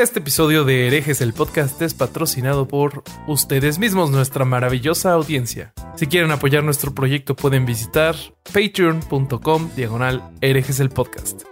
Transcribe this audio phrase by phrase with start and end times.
[0.00, 5.74] Este episodio de Herejes el podcast es patrocinado por ustedes mismos, nuestra maravillosa audiencia.
[5.96, 8.14] Si quieren apoyar nuestro proyecto pueden visitar
[8.44, 11.42] patreon.com diagonal herejes el podcast.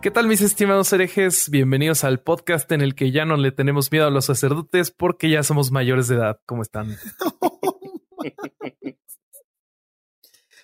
[0.00, 1.50] ¿Qué tal mis estimados herejes?
[1.50, 5.28] Bienvenidos al podcast en el que ya no le tenemos miedo a los sacerdotes porque
[5.28, 6.38] ya somos mayores de edad.
[6.46, 6.96] ¿Cómo están?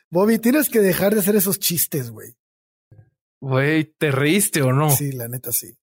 [0.08, 2.38] Bobby, tienes que dejar de hacer esos chistes, güey.
[3.40, 4.90] Güey, ¿te reíste o no?
[4.90, 5.76] Sí, la neta sí.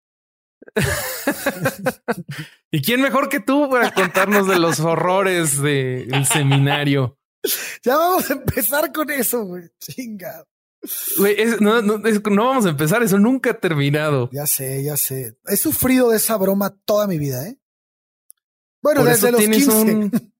[2.72, 7.18] ¿Y quién mejor que tú para contarnos de los horrores del seminario?
[7.84, 9.70] Ya vamos a empezar con eso, güey.
[9.80, 10.44] Chinga.
[11.18, 14.30] Güey, no, no, no, vamos a empezar, eso nunca ha terminado.
[14.32, 15.38] Ya sé, ya sé.
[15.48, 17.58] He sufrido de esa broma toda mi vida, ¿eh?
[18.82, 20.12] Bueno, desde los 15.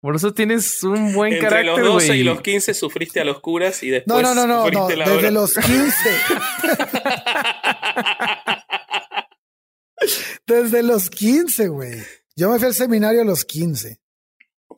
[0.00, 1.70] Por eso tienes un buen Entre carácter.
[1.70, 4.22] Entre los 12 y los 15 sufriste a los curas y después.
[4.22, 5.94] No, no, no, no, no desde los 15.
[10.46, 12.00] desde los 15, güey.
[12.36, 14.00] Yo me fui al seminario a los 15.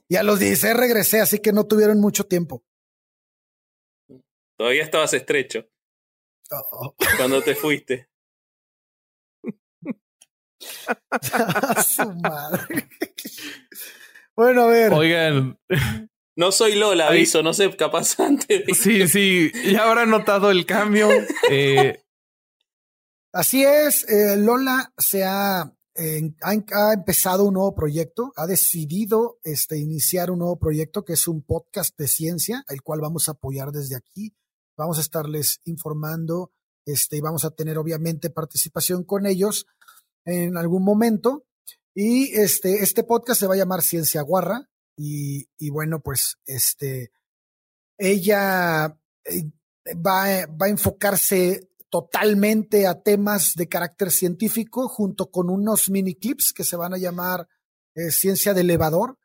[0.09, 2.65] Y a los 16 regresé, así que no tuvieron mucho tiempo.
[4.57, 5.69] Todavía estabas estrecho.
[6.51, 6.95] Oh.
[7.17, 8.09] Cuando te fuiste.
[11.87, 12.89] su madre.
[14.41, 14.91] Bueno, a ver.
[14.95, 15.59] Oigan.
[16.35, 18.65] No soy Lola, aviso, no sé, capaz antes.
[18.79, 21.11] Sí, sí, ya habrá notado el cambio.
[21.51, 22.03] Eh...
[23.35, 29.77] Así es, eh, Lola se ha, eh, ha, empezado un nuevo proyecto, ha decidido este,
[29.77, 33.73] iniciar un nuevo proyecto que es un podcast de ciencia, el cual vamos a apoyar
[33.73, 34.35] desde aquí.
[34.75, 36.51] Vamos a estarles informando
[36.87, 39.67] este, y vamos a tener obviamente participación con ellos
[40.25, 41.45] en algún momento.
[41.95, 44.69] Y este, este podcast se va a llamar Ciencia Guarra.
[44.97, 47.11] Y, y bueno, pues este,
[47.97, 49.51] ella eh,
[49.95, 56.53] va, va, a enfocarse totalmente a temas de carácter científico junto con unos mini clips
[56.53, 57.49] que se van a llamar
[57.95, 59.19] eh, Ciencia de Elevador.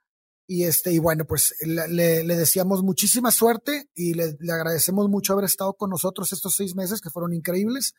[0.47, 5.33] Y este, y bueno, pues le, le deseamos muchísima suerte y le, le, agradecemos mucho
[5.33, 7.93] haber estado con nosotros estos seis meses que fueron increíbles.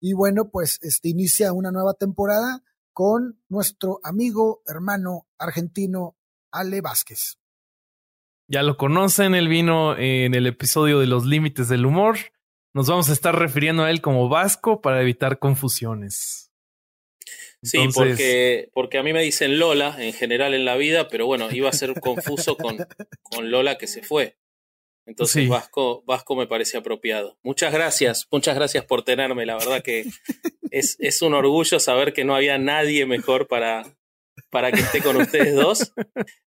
[0.00, 6.16] Y bueno, pues este inicia una nueva temporada con nuestro amigo, hermano argentino
[6.52, 7.38] Ale Vázquez.
[8.48, 12.16] Ya lo conocen, él vino en el episodio de los límites del humor.
[12.74, 16.50] Nos vamos a estar refiriendo a él como Vasco para evitar confusiones.
[17.62, 21.50] Sí, porque, porque a mí me dicen Lola en general en la vida, pero bueno,
[21.50, 22.78] iba a ser confuso con,
[23.22, 24.36] con Lola que se fue.
[25.10, 27.36] Entonces Vasco, Vasco me parece apropiado.
[27.42, 29.44] Muchas gracias, muchas gracias por tenerme.
[29.44, 30.06] La verdad que
[30.70, 33.96] es, es un orgullo saber que no había nadie mejor para,
[34.50, 35.92] para que esté con ustedes dos.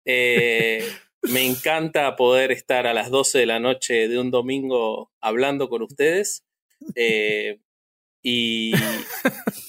[0.06, 0.86] Eh,
[1.24, 5.82] me encanta poder estar a las 12 de la noche de un domingo hablando con
[5.82, 6.46] ustedes.
[6.96, 7.60] Eh,
[8.22, 8.74] y,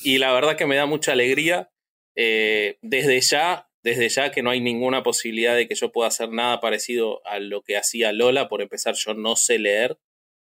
[0.04, 1.70] y, la verdad que me da mucha alegría.
[2.16, 6.30] Eh, desde ya desde ya que no hay ninguna posibilidad de que yo pueda hacer
[6.30, 8.48] nada parecido a lo que hacía Lola.
[8.48, 9.98] Por empezar, yo no sé leer,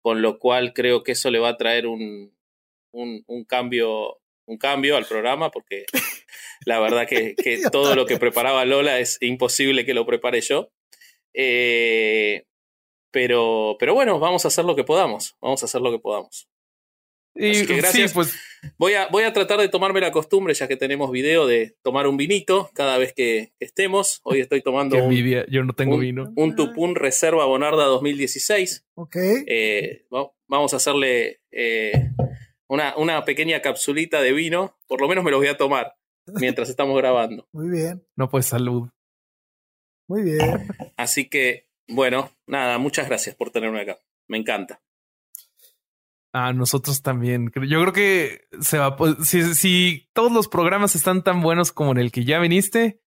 [0.03, 2.35] con lo cual creo que eso le va a traer un,
[2.91, 5.85] un, un cambio, un cambio al programa, porque
[6.65, 10.73] la verdad que, que, todo lo que preparaba Lola es imposible que lo prepare yo.
[11.35, 12.47] Eh,
[13.11, 15.37] pero, pero bueno, vamos a hacer lo que podamos.
[15.43, 16.49] Vamos a hacer lo que podamos.
[17.39, 18.13] Y gracias.
[18.13, 18.35] pues
[18.79, 22.09] voy a, voy a tratar de tomarme la costumbre, ya que tenemos video, de tomar
[22.09, 24.21] un vinito cada vez que estemos.
[24.25, 25.15] Hoy estoy tomando un,
[25.49, 26.33] yo no tengo un, vino.
[26.37, 28.87] un Tupún Reserva Bonarda 2016.
[28.95, 29.17] Ok.
[29.47, 30.07] Eh,
[30.49, 32.11] vamos a hacerle eh,
[32.67, 34.77] una, una pequeña capsulita de vino.
[34.89, 35.95] Por lo menos me lo voy a tomar
[36.27, 37.49] mientras estamos grabando.
[37.53, 38.05] Muy bien.
[38.17, 38.89] No, pues salud.
[40.09, 40.69] Muy bien.
[40.97, 43.99] Así que, bueno, nada, muchas gracias por tenerme acá.
[44.27, 44.81] Me encanta.
[46.33, 47.51] A nosotros también.
[47.55, 48.97] Yo creo que se va.
[49.25, 53.01] Si, si todos los programas están tan buenos como en el que ya viniste,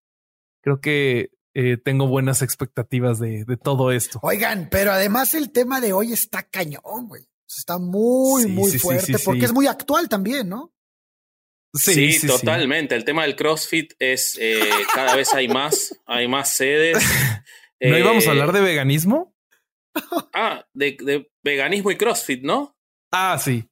[0.63, 4.19] creo que eh, tengo buenas expectativas de, de, todo esto.
[4.23, 7.27] Oigan, pero además el tema de hoy está cañón, güey.
[7.47, 10.73] Está muy, sí, muy sí, fuerte sí, porque es muy actual también, ¿no?
[11.73, 12.95] Sí, totalmente.
[12.95, 16.97] El tema del CrossFit es eh, cada vez hay más, hay más sedes.
[17.79, 19.35] ¿No íbamos a hablar de veganismo?
[20.33, 22.77] Ah, de, de veganismo y CrossFit, ¿no?
[23.11, 23.65] Ah, sí.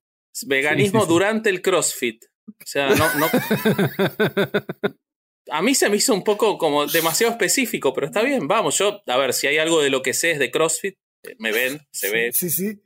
[0.45, 1.13] Veganismo sí, sí, sí.
[1.13, 2.25] durante el CrossFit.
[2.47, 3.27] O sea, no, no.
[5.51, 9.01] A mí se me hizo un poco como demasiado específico, pero está bien, vamos, yo,
[9.07, 11.81] a ver, si hay algo de lo que sé es de CrossFit, eh, me ven,
[11.91, 12.31] se ve.
[12.31, 12.83] Sí, sí.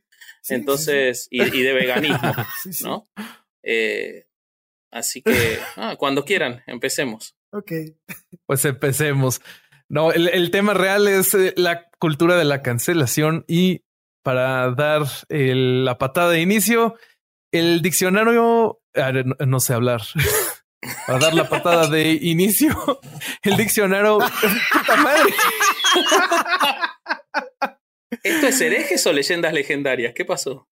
[0.49, 2.31] Entonces, Y, y, de veganismo,
[2.83, 3.09] ¿no?
[3.63, 4.25] Eh,
[4.91, 7.35] así que, ah, cuando quieran, empecemos.
[7.51, 7.71] Ok.
[8.45, 9.41] Pues empecemos.
[9.89, 13.83] No, el, el tema real es eh, la cultura de la cancelación y
[14.23, 16.95] para dar la patada de inicio,
[17.51, 18.81] el diccionario,
[19.39, 20.01] no, sé hablar,
[21.07, 23.01] para dar la patada de inicio,
[23.43, 24.17] el diccionario,
[24.73, 25.33] puta madre.
[28.23, 30.13] ¿Esto es herejes o leyendas legendarias?
[30.15, 30.69] ¿Qué pasó?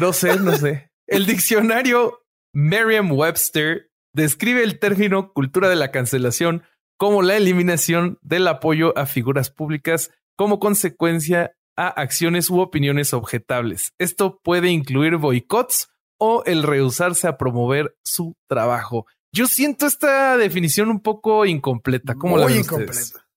[0.00, 0.90] No sé, no sé.
[1.08, 2.22] El diccionario
[2.54, 6.62] Merriam-Webster describe el término cultura de la cancelación
[6.96, 13.92] como la eliminación del apoyo a figuras públicas como consecuencia a acciones u opiniones objetables.
[13.98, 15.88] Esto puede incluir boicots
[16.18, 19.06] o el rehusarse a promover su trabajo.
[19.32, 22.14] Yo siento esta definición un poco incompleta.
[22.14, 23.28] ¿Cómo la ven incompleta.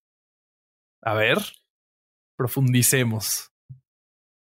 [1.02, 1.40] A ver,
[2.38, 3.52] profundicemos.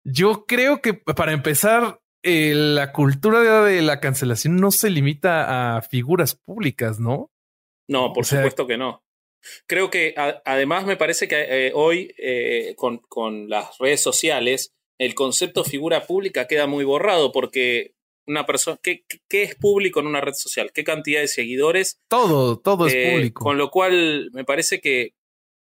[0.04, 5.82] Yo creo que para empezar, eh, la cultura de la cancelación no se limita a
[5.82, 7.32] figuras públicas, ¿no?
[7.90, 9.04] No, por supuesto que no.
[9.66, 10.14] Creo que
[10.46, 16.06] además me parece que eh, hoy eh, con, con, las redes sociales el concepto figura
[16.06, 17.94] pública queda muy borrado porque
[18.28, 20.72] una persona, ¿qué, ¿qué, es público en una red social?
[20.74, 22.02] ¿Qué cantidad de seguidores?
[22.10, 23.44] Todo, todo es público.
[23.44, 25.14] Con lo cual me parece que,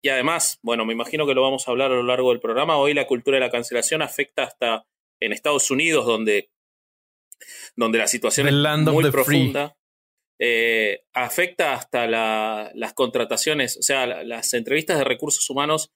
[0.03, 2.79] y además, bueno, me imagino que lo vamos a hablar a lo largo del programa,
[2.79, 4.87] hoy la cultura de la cancelación afecta hasta
[5.21, 6.51] en Estados Unidos, donde,
[7.77, 8.55] donde la situación es
[8.93, 9.77] muy profunda.
[10.39, 15.93] Eh, afecta hasta las contrataciones, o sea, las entrevistas de recursos humanos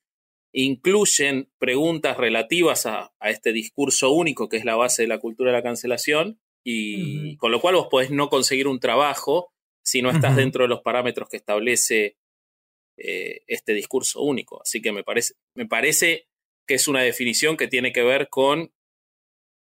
[0.53, 5.57] incluyen preguntas relativas a, este discurso único que es la base de la cultura de
[5.59, 9.53] la cancelación y con lo cual vos podés no conseguir un trabajo
[9.83, 12.17] si no estás dentro de los parámetros que establece
[12.99, 14.61] eh, este discurso único.
[14.61, 16.29] Así que me parece, me parece
[16.67, 18.73] que es una definición que tiene que ver con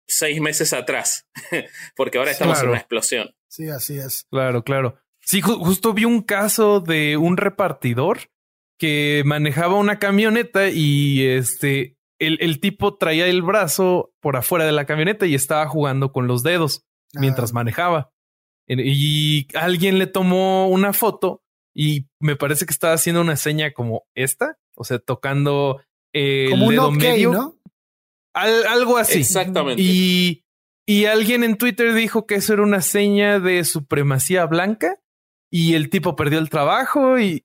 [0.08, 1.26] seis meses atrás,
[1.96, 3.34] porque ahora estamos en una explosión.
[3.48, 4.26] Sí, así es.
[4.30, 4.98] Claro, claro.
[5.20, 8.30] Sí, justo vi un caso de un repartidor
[8.78, 14.72] que manejaba una camioneta y este, el, el, tipo traía el brazo por afuera de
[14.72, 17.54] la camioneta y estaba jugando con los dedos mientras ah.
[17.54, 18.10] manejaba.
[18.68, 21.42] Y alguien le tomó una foto
[21.74, 25.80] y me parece que estaba haciendo una seña como esta, o sea, tocando
[26.12, 27.32] el dedo medio.
[27.32, 27.57] ¿no?
[28.32, 29.20] Algo así.
[29.20, 29.82] Exactamente.
[29.82, 30.44] Y
[30.88, 34.98] y alguien en Twitter dijo que eso era una seña de supremacía blanca
[35.50, 37.42] y el tipo perdió el trabajo y,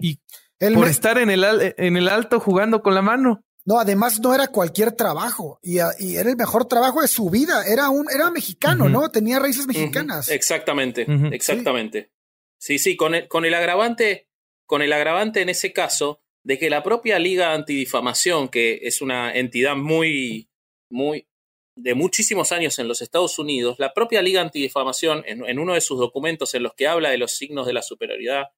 [0.74, 1.44] por estar en el,
[1.78, 3.44] en el alto jugando con la mano.
[3.66, 7.66] No, además no era cualquier trabajo y, era el mejor trabajo de su vida.
[7.68, 9.10] Era un, era mexicano, ¿no?
[9.10, 10.30] Tenía raíces mexicanas.
[10.30, 12.14] Exactamente, exactamente.
[12.58, 14.30] Sí, sí, con, el, con el agravante,
[14.66, 19.34] con el agravante en ese caso de que la propia Liga Antidifamación, que es una
[19.34, 20.50] entidad muy,
[20.94, 21.28] muy,
[21.76, 25.82] de muchísimos años en los Estados Unidos, la propia Liga Antidifamación, en, en uno de
[25.82, 28.50] sus documentos en los que habla de los signos de la superioridad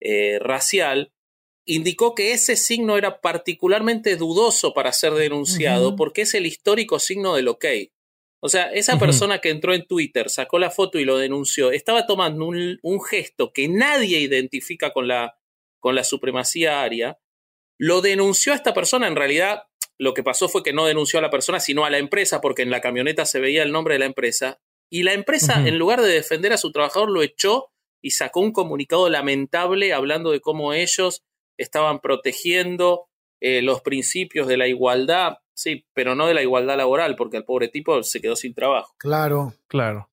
[0.00, 1.12] eh, racial,
[1.66, 7.34] indicó que ese signo era particularmente dudoso para ser denunciado porque es el histórico signo
[7.34, 7.66] del ok.
[8.42, 12.06] O sea, esa persona que entró en Twitter, sacó la foto y lo denunció, estaba
[12.06, 15.38] tomando un, un gesto que nadie identifica con la,
[15.78, 17.20] con la supremacía aria,
[17.78, 19.64] lo denunció a esta persona, en realidad
[20.00, 22.62] lo que pasó fue que no denunció a la persona, sino a la empresa, porque
[22.62, 24.58] en la camioneta se veía el nombre de la empresa.
[24.88, 27.70] Y la empresa, en lugar de defender a su trabajador, lo echó
[28.00, 31.22] y sacó un comunicado lamentable hablando de cómo ellos
[31.58, 33.08] estaban protegiendo
[33.42, 37.44] eh, los principios de la igualdad, sí, pero no de la igualdad laboral, porque el
[37.44, 38.94] pobre tipo se quedó sin trabajo.
[38.96, 40.08] Claro, claro.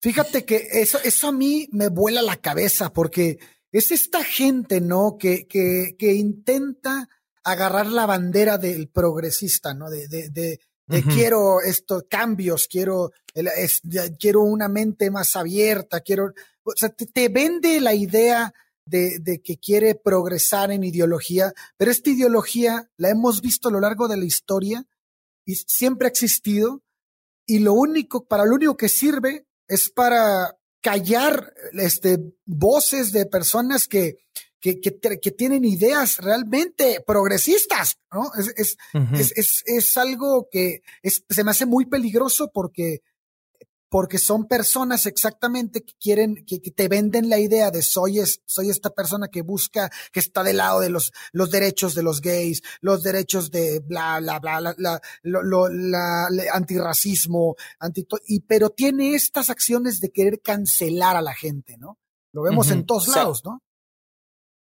[0.00, 3.38] Fíjate que eso, eso a mí me vuela la cabeza, porque
[3.70, 5.16] es esta gente, ¿no?
[5.16, 7.08] Que, que, que intenta
[7.50, 9.90] agarrar la bandera del progresista, ¿no?
[9.90, 13.12] De, de, de, quiero estos cambios, quiero,
[14.18, 18.54] quiero una mente más abierta, quiero, o sea, te, vende la idea
[18.86, 23.80] de, de, que quiere progresar en ideología, pero esta ideología la hemos visto a lo
[23.80, 24.86] largo de la historia
[25.44, 26.82] y siempre ha existido
[27.46, 33.88] y lo único, para lo único que sirve es para callar este, voces de personas
[33.88, 34.18] que,
[34.60, 38.30] que, que, tienen ideas realmente progresistas, ¿no?
[38.34, 38.76] Es, es,
[39.12, 43.02] es, es, es, algo que se me hace muy peligroso porque,
[43.88, 48.70] porque son personas exactamente que quieren, que, te venden la idea de soy, es, soy
[48.70, 52.62] esta persona que busca, que está del lado de los, los derechos de los gays,
[52.80, 59.14] los derechos de bla, bla, bla, la, la, lo, la, antirracismo, anti, y, pero tiene
[59.14, 61.98] estas acciones de querer cancelar a la gente, ¿no?
[62.32, 63.62] Lo vemos en todos lados, ¿no?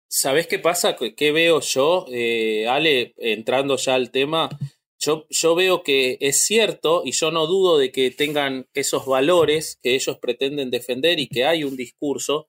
[0.08, 0.96] ¿Sabés qué pasa?
[0.96, 4.48] ¿Qué veo yo, eh, Ale, entrando ya al tema?
[4.98, 9.78] Yo, yo, veo que es cierto y yo no dudo de que tengan esos valores
[9.82, 12.48] que ellos pretenden defender y que hay un discurso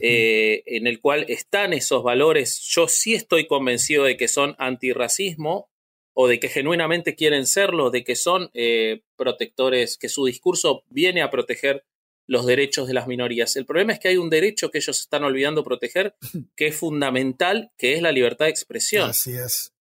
[0.00, 2.60] eh, en el cual están esos valores.
[2.74, 5.68] Yo sí estoy convencido de que son antirracismo
[6.14, 11.22] o de que genuinamente quieren serlo, de que son eh, protectores, que su discurso viene
[11.22, 11.84] a proteger
[12.26, 13.56] los derechos de las minorías.
[13.56, 16.16] El problema es que hay un derecho que ellos están olvidando proteger,
[16.56, 19.10] que es fundamental, que es la libertad de expresión.
[19.10, 19.72] Así es.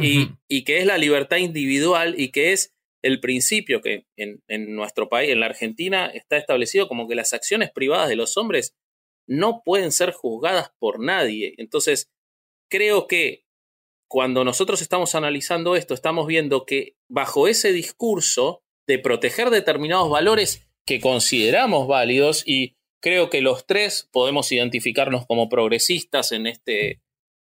[0.00, 4.76] Y, y que es la libertad individual y que es el principio que en, en,
[4.76, 8.76] nuestro país, en la Argentina, está establecido como que las acciones privadas de los hombres
[9.26, 11.54] no pueden ser juzgadas por nadie.
[11.58, 12.10] Entonces,
[12.70, 13.44] creo que
[14.08, 20.67] cuando nosotros estamos analizando esto, estamos viendo que bajo ese discurso de proteger determinados valores
[20.88, 27.02] que consideramos válidos, y creo que los tres podemos identificarnos como progresistas en, este,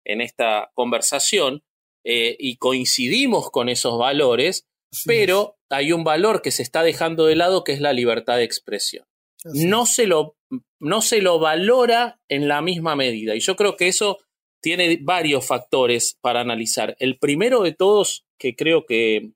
[0.05, 1.63] en esta conversación,
[2.05, 4.67] eh, y coincidimos con esos valores,
[5.07, 8.45] pero hay un valor que se está dejando de lado que es la libertad de
[8.45, 9.07] expresión.
[9.45, 10.37] No se, lo,
[10.79, 13.35] no se lo valora en la misma medida.
[13.35, 14.19] Y yo creo que eso
[14.61, 16.95] tiene varios factores para analizar.
[16.99, 19.31] El primero de todos, que creo que,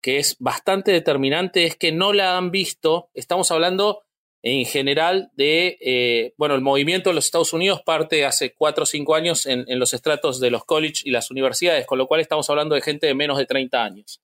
[0.00, 3.10] que es bastante determinante, es que no la han visto.
[3.14, 4.02] Estamos hablando
[4.42, 8.86] en general de, eh, bueno, el movimiento de los Estados Unidos parte hace cuatro o
[8.86, 12.50] cinco años en, los estratos de los colleges y las universidades, con lo cual estamos
[12.50, 14.20] hablando de gente de menos de 30 años,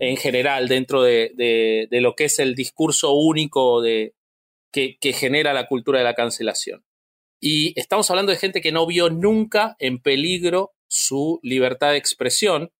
[0.00, 4.14] en general, dentro de, lo que es el discurso único de,
[4.72, 6.84] que genera la cultura de la cancelación.
[7.40, 12.70] Y estamos hablando de gente que no vio nunca en peligro su libertad de expresión.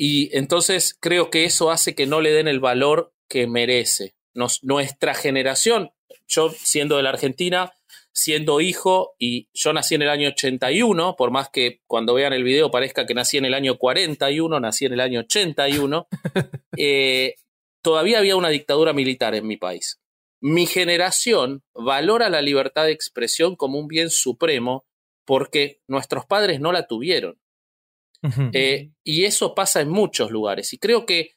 [0.00, 4.14] Y entonces creo que eso hace que no le den el valor que merece.
[4.62, 5.90] nuestra generación,
[6.28, 7.72] yo siendo de la Argentina,
[8.12, 12.44] siendo hijo, y yo nací en el año 81, por más que cuando vean el
[12.44, 16.06] video parezca que nací en el año 41, nací en el año 81,
[16.76, 17.34] eh,
[17.82, 20.00] todavía había una dictadura militar en mi país.
[20.40, 24.86] Mi generación valora la libertad de expresión como un bien supremo
[25.24, 27.40] porque nuestros padres no la tuvieron.
[28.52, 30.72] Eh, y eso pasa en muchos lugares.
[30.72, 31.36] Y creo que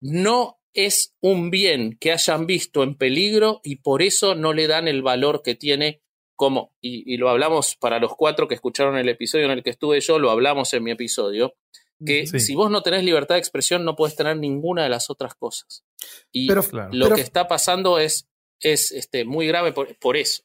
[0.00, 4.88] no es un bien que hayan visto en peligro y por eso no le dan
[4.88, 6.00] el valor que tiene
[6.34, 10.00] como, y, lo hablamos para los cuatro que escucharon el episodio en el que estuve
[10.00, 11.54] yo, lo hablamos en mi episodio,
[12.04, 15.36] que si vos no tenés libertad de expresión no puedes tener ninguna de las otras
[15.36, 15.84] cosas.
[16.32, 18.26] Y lo que está pasando es
[18.62, 20.44] es este, muy grave por, eso.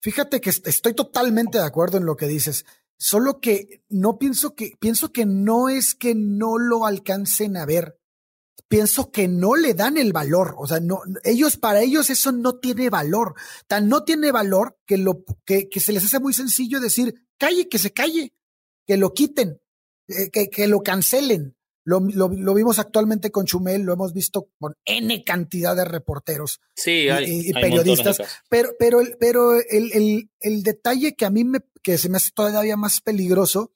[0.00, 2.64] Fíjate que estoy totalmente de acuerdo en lo que dices.
[3.02, 7.98] Solo que no pienso que, pienso que no es que no lo alcancen a ver.
[8.68, 10.54] Pienso que no le dan el valor.
[10.58, 13.34] O sea, no, ellos, para ellos eso no tiene valor.
[13.66, 17.70] Tan no tiene valor que lo, que, que se les hace muy sencillo decir, calle,
[17.70, 18.34] que se calle,
[18.86, 19.62] que lo quiten,
[20.08, 21.56] eh, que, que lo cancelen.
[21.84, 28.18] Lo, vimos actualmente con Chumel, lo hemos visto con N cantidad de reporteros y, periodistas.
[28.50, 32.30] Pero, pero, el, pero el, el, detalle que a mí me, que se me hace
[32.32, 33.72] todavía más peligroso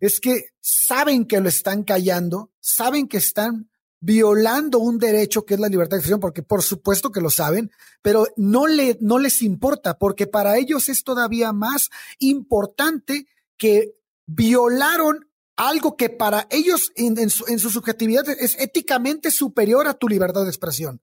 [0.00, 3.70] es que saben que lo están callando, saben que están
[4.00, 7.70] violando un derecho que es la libertad de expresión, porque por supuesto que lo saben,
[8.02, 13.94] pero no, le, no les importa, porque para ellos es todavía más importante que
[14.26, 20.50] violaron algo que para ellos en, su, subjetividad es éticamente superior a tu libertad de
[20.50, 21.00] expresión.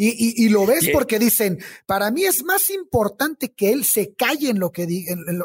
[0.00, 4.60] Y, lo ves porque dicen, para mí es más importante que él se calle en
[4.60, 4.86] lo que,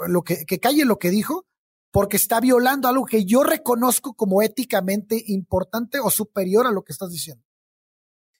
[0.07, 1.48] lo, que, que calle en lo que dijo,
[1.91, 6.93] porque está violando algo que yo reconozco como éticamente importante o superior a lo que
[6.93, 7.43] estás diciendo.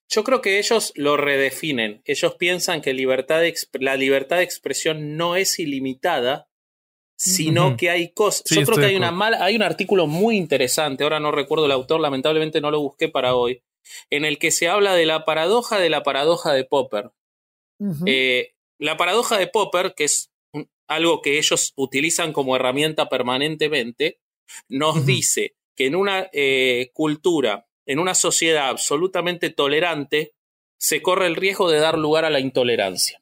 [0.08, 2.04] Yo creo que ellos lo redefinen.
[2.06, 3.42] Ellos piensan que libertad
[3.74, 6.48] la libertad de expresión no es ilimitada,
[7.16, 8.44] sino que hay cosas.
[8.50, 11.72] Yo creo que hay, una mala, hay un artículo muy interesante, ahora no recuerdo el
[11.72, 13.64] autor, lamentablemente no lo busqué para hoy,
[14.10, 17.12] en el que se habla de la paradoja de la paradoja de Popper.
[18.06, 20.32] Eh, la paradoja de Popper, que es
[20.88, 24.20] algo que ellos utilizan como herramienta permanentemente,
[24.70, 30.34] nos dice que en una eh, cultura, en una sociedad absolutamente tolerante,
[30.78, 33.22] se corre el riesgo de dar lugar a la intolerancia.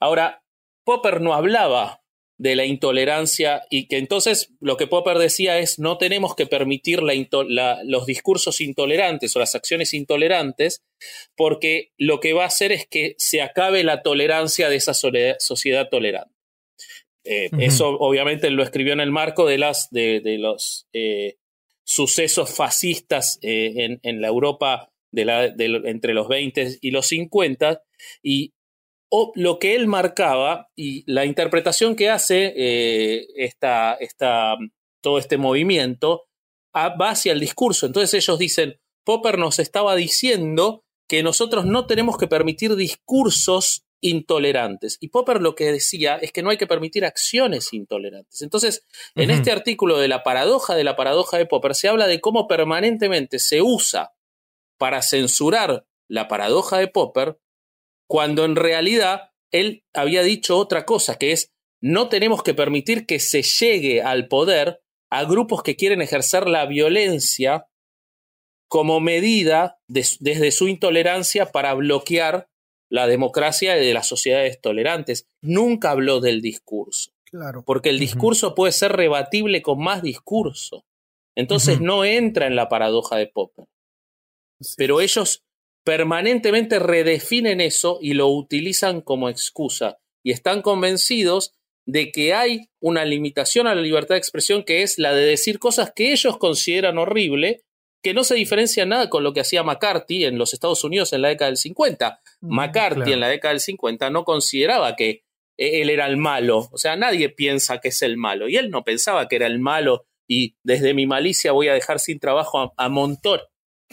[0.00, 0.42] Ahora,
[0.84, 2.03] Popper no hablaba
[2.36, 7.00] de la intolerancia y que entonces lo que Popper decía es no tenemos que permitir
[7.00, 10.82] los discursos intolerantes o las acciones intolerantes
[11.36, 15.88] porque lo que va a hacer es que se acabe la tolerancia de esa sociedad
[15.88, 16.34] tolerante.
[17.24, 21.36] Eh, eso obviamente lo escribió en el marco de, las, de, los eh,
[21.84, 27.82] sucesos fascistas eh, en, la Europa de la, entre los 20 y los 50
[28.22, 28.53] y
[29.16, 33.96] o lo que él marcaba y la interpretación que hace eh, esta,
[35.00, 36.24] todo este movimiento
[36.74, 37.86] va hacia el discurso.
[37.86, 44.98] Entonces ellos dicen, Popper nos estaba diciendo que nosotros no tenemos que permitir discursos intolerantes.
[44.98, 48.42] Y Popper lo que decía es que no hay que permitir acciones intolerantes.
[48.42, 52.20] Entonces, en este artículo de la paradoja de la paradoja de Popper se habla de
[52.20, 54.12] cómo permanentemente se usa
[54.76, 57.38] para censurar la paradoja de Popper,
[58.08, 63.20] cuando en realidad él había dicho otra cosa, que es no tenemos que permitir que
[63.20, 64.80] se llegue al poder
[65.10, 67.66] a grupos que quieren ejercer la violencia
[68.68, 72.48] como medida desde su intolerancia para bloquear
[72.90, 75.28] la democracia de las sociedades tolerantes.
[75.42, 77.12] Nunca habló del discurso.
[77.26, 77.62] Claro.
[77.64, 80.84] Porque el discurso puede ser rebatible con más discurso.
[81.36, 83.66] Entonces no entra en la paradoja de Popper.
[84.76, 85.43] Pero ellos
[85.84, 89.98] permanentemente redefinen eso y lo utilizan como excusa.
[90.22, 91.54] Y están convencidos
[91.86, 95.58] de que hay una limitación a la libertad de expresión que es la de decir
[95.58, 97.62] cosas que ellos consideran horrible
[98.02, 101.22] que no se diferencia nada con lo que hacía McCarthy en los Estados Unidos en
[101.22, 102.20] la década del 50.
[102.40, 105.24] Mm, McCarthy en la década del 50 no consideraba que
[105.56, 108.70] e-, él era el malo, o sea, nadie piensa que es el malo, y él
[108.70, 112.74] no pensaba que era el malo y desde mi malicia voy a dejar sin trabajo
[112.76, 112.88] a,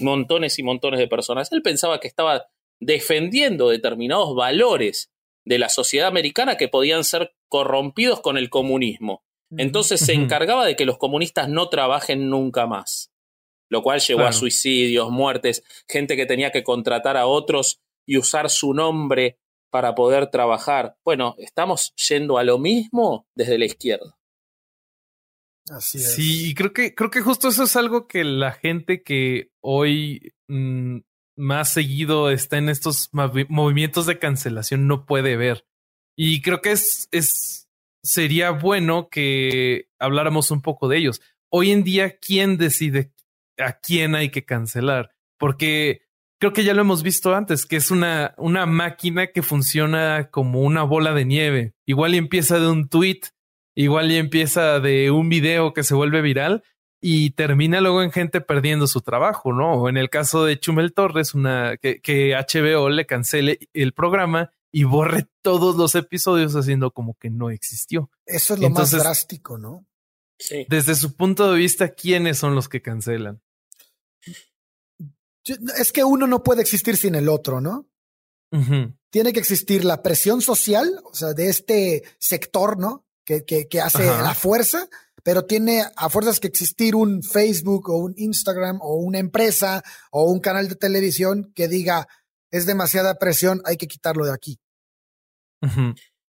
[0.01, 1.51] montones y montones de personas.
[1.51, 2.47] Él pensaba que estaba
[2.79, 5.11] defendiendo determinados valores
[5.45, 9.23] de la sociedad americana que podían ser corrompidos con el comunismo.
[9.57, 13.11] Entonces se encargaba de que los comunistas no trabajen nunca más
[13.71, 18.49] lo cual llevó a suicidios, muertes, gente que tenía que contratar a otros y usar
[18.49, 19.39] su nombre
[19.69, 20.97] para poder trabajar.
[21.05, 24.19] Bueno, estamos yendo a lo mismo desde la izquierda.
[25.71, 26.15] Así es.
[26.15, 30.33] Sí, y creo que, creo que justo eso es algo que la gente que hoy
[30.47, 30.99] mm,
[31.37, 35.65] más seguido está en estos movimientos de cancelación no puede ver.
[36.17, 37.69] Y creo que es, es,
[38.03, 41.21] sería bueno que habláramos un poco de ellos.
[41.49, 43.13] Hoy en día, ¿quién decide
[43.61, 46.03] a quién hay que cancelar, porque
[46.39, 50.61] creo que ya lo hemos visto antes, que es una, una máquina que funciona como
[50.61, 51.75] una bola de nieve.
[51.85, 53.21] Igual y empieza de un tweet,
[53.75, 56.63] igual y empieza de un video que se vuelve viral
[57.01, 59.73] y termina luego en gente perdiendo su trabajo, ¿no?
[59.73, 64.51] O en el caso de Chumel Torres, una que, que HBO le cancele el programa
[64.71, 68.09] y borre todos los episodios haciendo como que no existió.
[68.25, 69.85] Eso es lo más drástico, ¿no?
[70.37, 70.65] Sí.
[70.69, 73.41] Desde su punto de vista, ¿quiénes son los que cancelan?
[75.77, 77.87] es que uno no puede existir sin el otro, ¿no?
[79.09, 83.05] Tiene que existir la presión social, o sea, de este sector, ¿no?
[83.45, 84.89] Que, que, hace la fuerza,
[85.23, 90.23] pero tiene a fuerzas que existir un Facebook o un Instagram o una empresa o
[90.29, 92.07] un canal de televisión que diga
[92.51, 94.59] es demasiada presión, hay que quitarlo de aquí.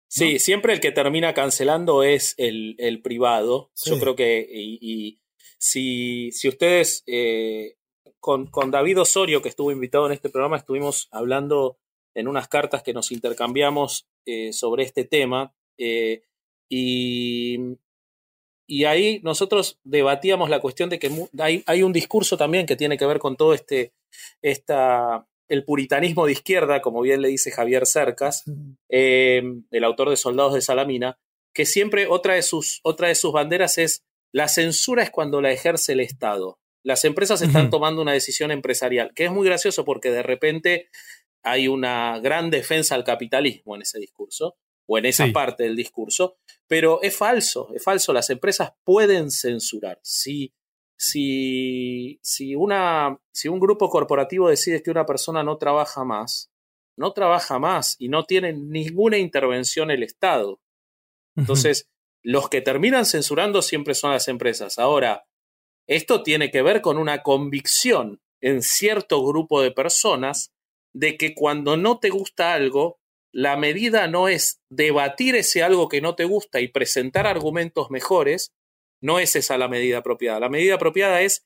[0.07, 3.71] Sí, siempre el que termina cancelando es el, el privado.
[3.83, 5.19] Yo creo que, y,
[5.57, 7.77] si, si ustedes eh,
[8.19, 11.79] con, David Osorio, que estuvo invitado en este programa, estuvimos hablando
[12.13, 15.55] en unas cartas que nos intercambiamos eh, sobre este tema.
[15.77, 16.23] Eh,
[16.69, 17.57] y,
[18.67, 22.97] y, ahí nosotros debatíamos la cuestión de que hay, hay, un discurso también que tiene
[22.97, 23.93] que ver con todo este,
[24.41, 28.43] esta, el puritanismo de izquierda, como bien le dice Javier Cercas,
[28.89, 31.19] eh, el autor de Soldados de Salamina,
[31.53, 35.51] que siempre otra de, sus, otra de sus banderas es la censura es cuando la
[35.51, 36.59] ejerce el Estado.
[36.83, 40.89] Las empresas están tomando una decisión empresarial, que es muy gracioso porque de repente
[41.43, 46.37] hay una gran defensa al capitalismo en ese discurso o en esa parte del discurso,
[46.67, 48.13] pero es falso, es falso.
[48.13, 49.99] Las empresas pueden censurar.
[50.03, 50.53] Si,
[50.97, 56.51] si, si, una, si un grupo corporativo decide que una persona no trabaja más,
[56.97, 60.59] no trabaja más y no tiene ninguna intervención el Estado.
[61.35, 61.89] Entonces,
[62.21, 64.77] los que terminan censurando siempre son las empresas.
[64.77, 65.25] Ahora,
[65.87, 70.53] esto tiene que ver con una convicción en cierto grupo de personas
[70.93, 72.99] de que cuando no te gusta algo,
[73.33, 78.53] la medida no es debatir ese algo que no te gusta y presentar argumentos mejores,
[79.01, 80.39] no es esa la medida apropiada.
[80.39, 81.45] La medida apropiada es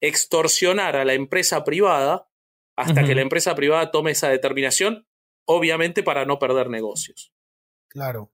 [0.00, 2.30] extorsionar a la empresa privada
[2.76, 5.08] hasta que la empresa privada tome esa determinación,
[5.44, 7.32] obviamente para no perder negocios.
[7.88, 8.30] Claro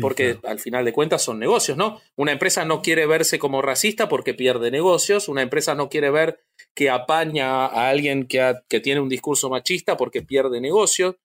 [0.00, 2.00] porque al final de cuentas son negocios, ¿no?
[2.16, 6.40] Una empresa no quiere verse como racista porque pierde negocios, una empresa no quiere ver
[6.74, 11.16] que apaña a alguien que, que tiene un discurso machista porque pierde negocios.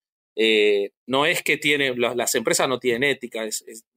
[0.41, 3.41] Eh, no es que tiene, las empresas no tienen ética,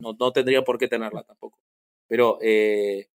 [0.00, 1.60] no, no, tendría por qué tenerla tampoco.
[2.08, 3.08] Pero eh,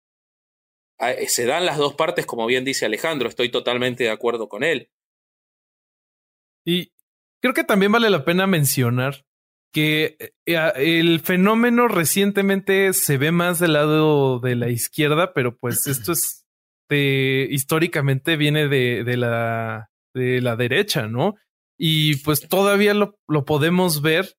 [1.26, 4.90] se dan las dos partes, como bien dice Alejandro, estoy totalmente de acuerdo con él.
[6.64, 6.92] Y
[7.42, 9.26] creo que también vale la pena mencionar
[9.72, 15.86] que eh, el fenómeno recientemente se ve más del lado de la izquierda, pero pues
[15.88, 16.46] esto es
[16.88, 21.34] de, históricamente viene de, de, la, de la derecha, ¿no?
[21.78, 24.36] Y pues todavía lo, lo podemos ver.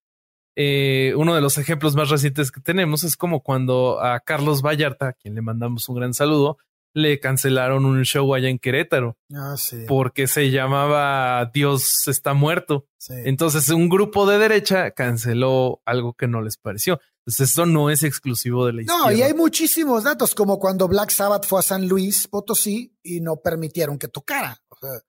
[0.56, 5.10] Eh, uno de los ejemplos más recientes que tenemos es como cuando a Carlos Vallarta,
[5.10, 6.58] a quien le mandamos un gran saludo,
[6.94, 9.18] le cancelaron un show allá en Querétaro.
[9.32, 9.86] Ah, sí.
[9.88, 12.88] Porque se llamaba Dios está muerto.
[13.10, 17.00] Entonces un grupo de derecha canceló algo que no les pareció.
[17.20, 19.04] Entonces eso no es exclusivo de la izquierda.
[19.04, 23.20] No, y hay muchísimos datos, como cuando Black Sabbath fue a San Luis Potosí y
[23.22, 24.58] no permitieron que tocara.
[24.70, 25.02] O sea,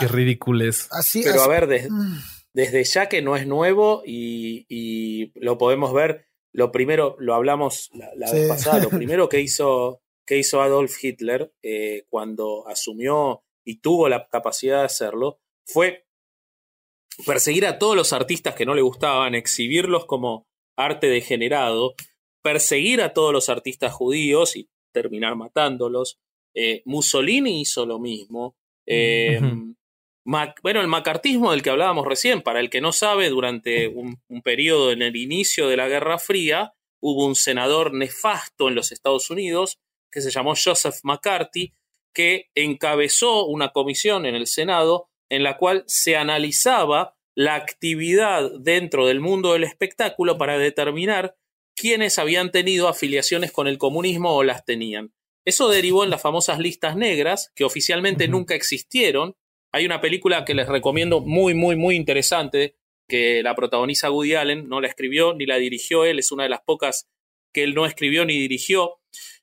[0.00, 0.88] Qué ridículo es.
[0.90, 2.18] Así, Pero a ver, mm.
[2.52, 8.30] desde ya que no es nuevo y, lo podemos ver, lo primero, lo hablamos la,
[8.30, 14.08] vez pasada, lo primero que hizo que hizo Adolf Hitler eh, cuando asumió y tuvo
[14.08, 16.06] la capacidad de hacerlo fue
[17.26, 21.94] perseguir a todos los artistas que no le gustaban, exhibirlos como arte degenerado,
[22.42, 26.18] perseguir a todos los artistas judíos y terminar matándolos.
[26.54, 28.56] Eh, Mussolini hizo lo mismo.
[28.86, 29.40] Eh,
[30.24, 34.42] bueno, el macartismo del que hablábamos recién, para el que no sabe, durante un, un
[34.42, 39.30] periodo en el inicio de la Guerra Fría, hubo un senador nefasto en los Estados
[39.30, 39.78] Unidos
[40.10, 41.74] que se llamó Joseph McCarthy,
[42.14, 49.06] que encabezó una comisión en el Senado en la cual se analizaba la actividad dentro
[49.06, 51.36] del mundo del espectáculo para determinar
[51.76, 55.12] quiénes habían tenido afiliaciones con el comunismo o las tenían.
[55.44, 59.36] Eso derivó en las famosas listas negras, que oficialmente nunca existieron.
[59.72, 62.76] Hay una película que les recomiendo muy, muy, muy interesante,
[63.08, 66.48] que la protagoniza Woody Allen, no la escribió ni la dirigió él, es una de
[66.48, 67.08] las pocas
[67.52, 69.00] que él no escribió ni dirigió,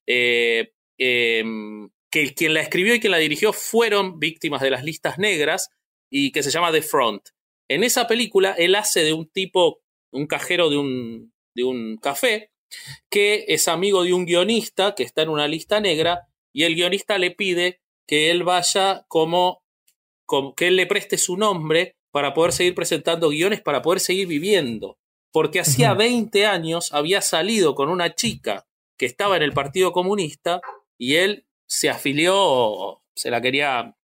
[0.08, 5.18] eh, em, que quien la escribió y quien la dirigió fueron víctimas de las listas
[5.18, 5.70] negras
[6.10, 7.30] y que se llama The Front.
[7.70, 12.51] En esa película él hace de un tipo, un cajero de un, de un café,
[13.10, 17.18] que es amigo de un guionista que está en una lista negra y el guionista
[17.18, 19.64] le pide que él vaya como,
[20.26, 24.28] como que él le preste su nombre para poder seguir presentando guiones, para poder seguir
[24.28, 24.98] viviendo.
[25.32, 30.62] Porque hacía 20 años había salido con una chica que estaba en el Partido Comunista
[30.98, 33.96] y él se afilió, se la quería,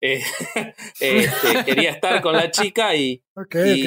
[0.00, 0.22] eh,
[1.00, 3.22] este, quería estar con la chica y,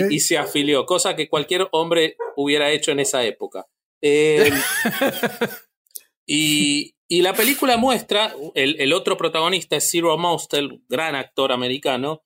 [0.09, 3.65] y, se afilió, cosa que cualquier hombre hubiera hecho en esa época.
[4.01, 4.53] Em,
[6.27, 12.23] y, y, la película muestra, el, el otro protagonista es Zero Mostel, gran actor americano,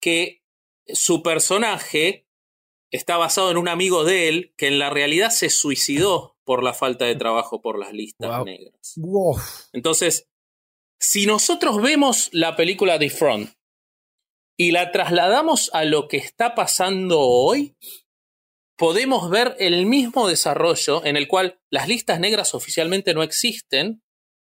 [0.00, 0.42] que
[0.86, 2.26] su personaje
[2.90, 6.74] está basado en un amigo de él que en la realidad se suicidó por la
[6.74, 8.96] falta de trabajo por las listas negras.
[9.72, 10.28] Entonces,
[10.98, 13.50] si nosotros vemos la película The Front
[14.56, 17.76] y la trasladamos a lo que está pasando hoy,
[18.80, 24.02] podemos ver el mismo desarrollo en el cual las listas negras oficialmente no existen,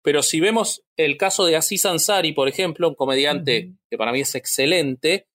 [0.03, 4.23] pero si vemos el caso de Aziz Ansari, por ejemplo, un comediante que para mí
[4.23, 5.29] es excelente,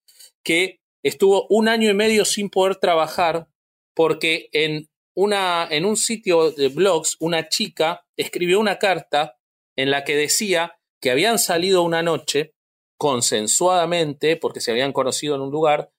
[0.44, 3.48] que estuvo un año y medio sin poder trabajar
[3.94, 9.38] porque en una, en un sitio de blogs, una chica escribió una carta
[9.74, 12.52] en la que decía que habían salido una noche
[12.98, 15.94] consensuadamente, porque se habían conocido en un lugar,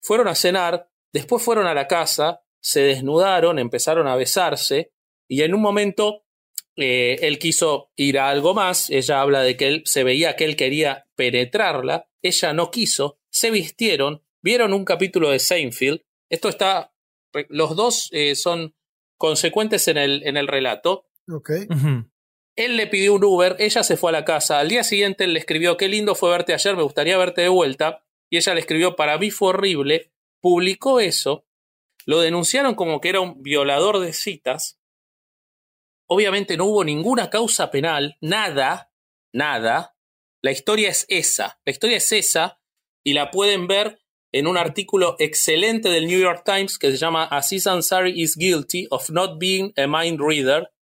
[0.00, 4.92] fueron a cenar, después fueron a la casa, se desnudaron, empezaron a besarse,
[5.28, 6.24] y en un momento
[6.76, 10.44] eh, él quiso ir a algo más, ella habla de que él se veía que
[10.44, 16.92] él quería penetrarla, ella no quiso, se vistieron, vieron un capítulo de Seinfeld, esto está
[17.48, 18.74] los dos eh, son
[19.16, 21.06] consecuentes en el, en el relato.
[22.56, 24.58] Él le pidió un Uber, ella se fue a la casa.
[24.58, 27.48] Al día siguiente él le escribió, qué lindo fue verte ayer, me gustaría verte de
[27.48, 28.04] vuelta.
[28.28, 30.12] Y ella le escribió, para mí fue horrible.
[30.40, 31.46] Publicó eso.
[32.06, 34.80] Lo denunciaron como que era un violador de citas.
[36.08, 38.92] Obviamente no hubo ninguna causa penal, nada,
[39.32, 39.96] nada.
[40.42, 41.60] La historia es esa.
[41.64, 42.60] La historia es esa
[43.04, 44.00] y la pueden ver
[44.32, 48.86] en un artículo excelente del New York Times que se llama Aziz Ansari is guilty
[48.90, 50.72] of not being a mind reader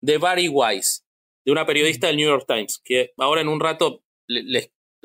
[0.00, 1.04] de Barry Weiss,
[1.44, 4.04] de una periodista del New York Times, que ahora en un rato,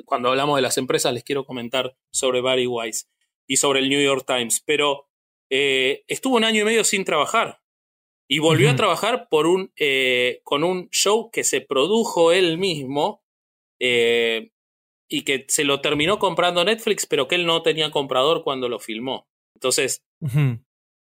[0.06, 3.10] cuando hablamos de las empresas, les quiero comentar sobre Barry Weiss
[3.48, 5.08] y sobre el New York Times, pero
[5.50, 7.62] eh, estuvo un año y medio sin trabajar
[8.28, 13.24] y volvió a trabajar por un, eh, con un show que se produjo él mismo,
[13.80, 14.52] eh,
[15.10, 18.80] y que se lo terminó comprando Netflix, pero que él no tenía comprador cuando lo
[18.80, 19.28] filmó.
[19.56, 20.04] Entonces,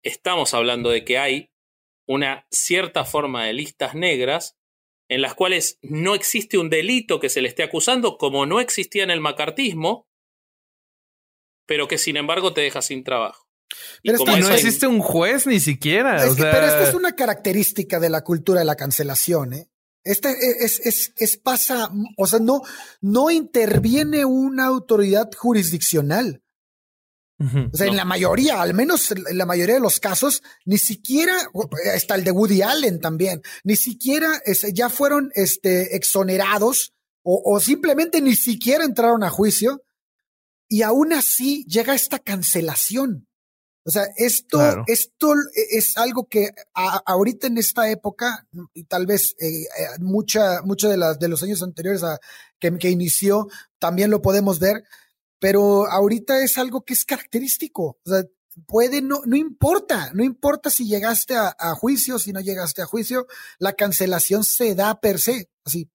[0.04, 1.50] estamos hablando de que hay
[2.06, 4.56] una cierta forma de listas negras
[5.10, 9.02] en las cuales no existe un delito que se le esté acusando, como no existía
[9.02, 10.06] en el macartismo,
[11.68, 13.46] pero que sin embargo te deja sin trabajo.
[14.02, 16.16] Pero no existe un juez ni siquiera.
[16.36, 19.52] Pero esta es una característica de la cultura de la cancelación.
[19.52, 19.68] ¿eh?
[20.02, 20.30] Este
[20.64, 22.62] es, es, es, pasa, o sea, no,
[23.02, 26.42] no interviene una autoridad jurisdiccional.
[27.38, 31.36] o sea, en la mayoría, al menos en la mayoría de los casos, ni siquiera,
[31.94, 34.40] está el de Woody Allen también, ni siquiera
[34.72, 39.82] ya fueron este, exonerados o, o simplemente ni siquiera entraron a juicio
[40.68, 43.26] y aún así llega esta cancelación.
[43.84, 49.62] O sea, esto, esto es algo que ahorita en esta época, y tal vez eh,
[49.62, 49.66] eh,
[50.00, 52.18] mucha, mucho de, las, de los años anteriores a,
[52.58, 54.84] que, que inició, también lo podemos ver,
[55.38, 57.98] pero ahorita es algo que es característico.
[58.04, 58.24] O sea,
[58.66, 63.26] puede, no, no importa, no importa si llegaste a, juicio, si no llegaste a juicio,
[63.58, 65.88] la cancelación se da per se, así.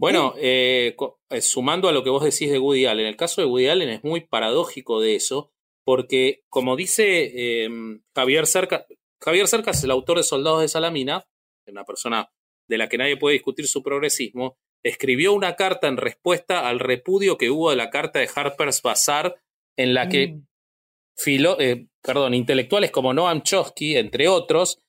[0.00, 0.96] Bueno, eh,
[1.42, 4.02] sumando a lo que vos decís de Woody Allen, el caso de Woody Allen es
[4.02, 5.52] muy paradójico de eso,
[5.84, 8.86] porque como dice em, Javier Cercas,
[9.20, 11.28] Javier Cercas es el autor de Soldados de Salamina,
[11.66, 12.30] una persona
[12.66, 17.36] de la que nadie puede discutir su progresismo, escribió una carta en respuesta al repudio
[17.36, 19.36] que hubo de la carta de Harper's Bazaar,
[19.76, 20.46] en la que mm.
[21.58, 24.80] eh, perdón, intelectuales como Noam Chomsky, entre otros,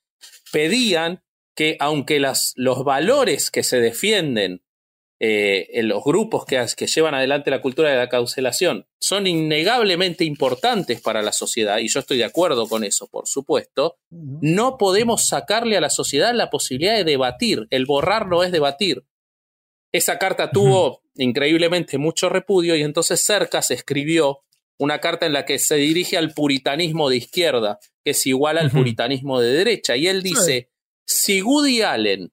[0.52, 1.22] pedían
[1.54, 4.62] que aunque las, los valores que se defienden
[5.24, 10.24] eh, en los grupos que, que, llevan adelante la cultura de la cancelación son innegablemente
[10.24, 15.28] importantes para la sociedad, y yo estoy de acuerdo con eso, por supuesto, no podemos
[15.28, 17.68] sacarle a la sociedad la posibilidad de debatir.
[17.70, 19.04] El borrar no es debatir.
[19.92, 24.40] Esa carta tuvo increíblemente mucho repudio y entonces Cercas escribió
[24.76, 28.72] una carta en la que se dirige al puritanismo de izquierda, que es igual al
[28.72, 30.72] puritanismo de derecha, y él dice,
[31.06, 32.32] si Woody Allen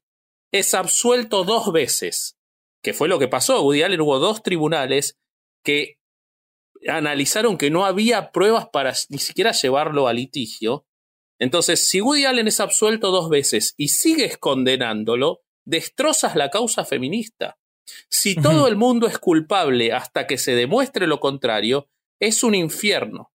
[0.51, 2.38] es absuelto dos veces
[2.81, 3.61] que fue lo que pasó.
[3.63, 5.17] Woody Allen hubo dos tribunales
[5.63, 5.97] que
[6.87, 10.85] analizaron que no había pruebas para ni siquiera llevarlo a litigio.
[11.39, 17.57] Entonces, si Woody Allen es absuelto dos veces y sigues condenándolo, destrozas la causa feminista.
[18.09, 21.89] Si todo el mundo es culpable hasta que se demuestre lo contrario,
[22.19, 23.31] es un infierno.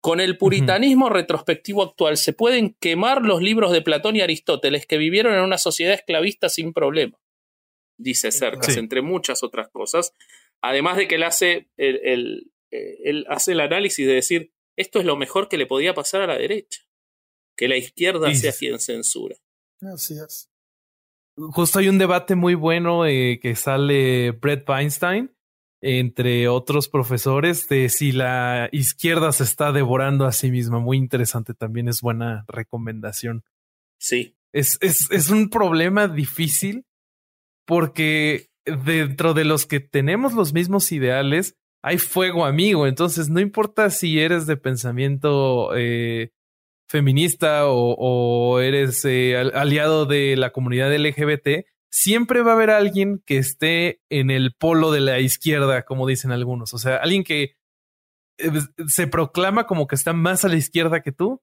[0.00, 4.98] Con el puritanismo retrospectivo actual se pueden quemar los libros de Platón y Aristóteles que
[4.98, 7.18] vivieron en una sociedad esclavista sin problema
[7.96, 10.12] dice Cercas, entre muchas otras cosas.
[10.62, 15.16] Además de que él hace el, eh, hace el análisis de decir, esto es lo
[15.16, 16.82] mejor que le podía pasar a la derecha,
[17.56, 19.36] que la izquierda sea quien censura.
[19.80, 20.50] Así es.
[21.36, 25.36] Justo hay un debate muy bueno eh, que sale Brett Weinstein
[25.82, 30.80] entre otros profesores de si la izquierda se está devorando a sí misma.
[30.80, 33.44] Muy interesante, también es buena recomendación.
[33.98, 34.36] Sí.
[34.52, 36.86] Es, es, es un problema difícil
[37.66, 42.86] porque dentro de los que tenemos los mismos ideales, hay fuego amigo.
[42.86, 46.32] Entonces, no importa si eres de pensamiento eh,
[46.88, 53.38] feminista o, eres eh, aliado de la comunidad LGBT, siempre va a haber alguien que
[53.38, 56.74] esté en el polo de la izquierda, como dicen algunos.
[56.74, 57.54] O sea, alguien que
[58.38, 58.50] eh,
[58.88, 61.40] se proclama como que está más a la izquierda que tú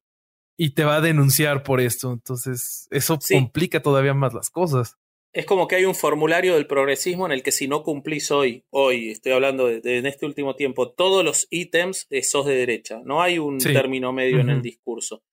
[0.58, 2.12] y te va a denunciar por esto.
[2.12, 4.98] Entonces, eso complica todavía más las cosas
[5.34, 8.64] es como que hay un formulario del progresismo en el que si no cumplís hoy,
[8.70, 13.02] hoy, estoy hablando de, en este último tiempo, todos los ítems eh, sos de derecha.
[13.04, 15.24] No hay un término medio en el discurso.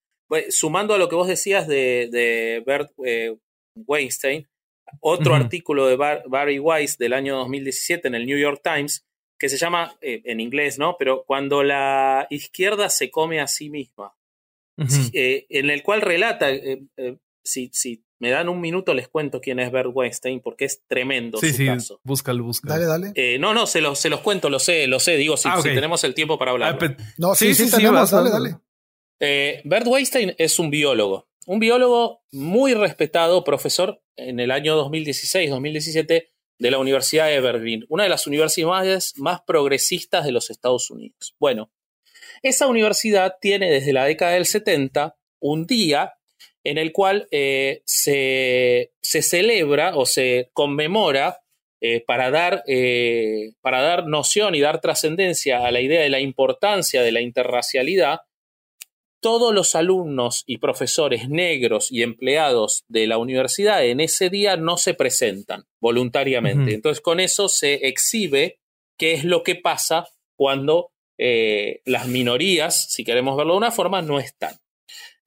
[0.49, 3.37] sumando a lo que vos decías de, Bert eh,
[3.75, 4.49] Weinstein,
[5.01, 9.07] otro artículo de Barry Weiss del año 2017 en el New York Times,
[9.39, 10.97] que se llama, eh, en inglés, ¿no?
[10.99, 14.15] Pero cuando la izquierda se come a sí misma,
[14.79, 16.49] en el cual relata,
[17.43, 21.39] si, si me dan un minuto, les cuento quién es Bert Weinstein, porque es tremendo
[21.39, 22.01] sí, su sí, caso.
[22.05, 22.75] Búscalo, búscalo.
[22.75, 23.13] Dale, dale.
[23.15, 25.17] Eh, no, no, se los, se los cuento, lo sé, lo sé.
[25.17, 26.79] Digo, si, ah, tenemos el tiempo para hablar.
[26.81, 28.57] Ah, no, sí, sí, tenemos, dale, dale.
[29.21, 31.29] Eh, Bert Weinstein es un biólogo.
[31.47, 38.03] Un biólogo muy respetado, profesor en el año 2016-2017 de la Universidad de Berlín, una
[38.03, 41.35] de las universidades más progresistas de los Estados Unidos.
[41.41, 41.73] Bueno,
[42.43, 46.15] esa universidad tiene desde la década del 70 un día
[46.65, 51.41] en el cual eh, se, celebra o se conmemora
[51.81, 56.21] eh, para, dar, eh, para dar noción y dar trascendencia a la idea de la
[56.21, 58.21] importancia de la interracialidad,
[59.23, 64.79] todos los alumnos y profesores negros y empleados de la universidad en ese día no
[64.79, 66.73] se presentan voluntariamente.
[66.73, 68.61] Entonces, con eso se exhibe
[68.99, 70.93] qué es lo que pasa cuando
[71.85, 74.55] las minorías, si queremos verlo de una forma, no están.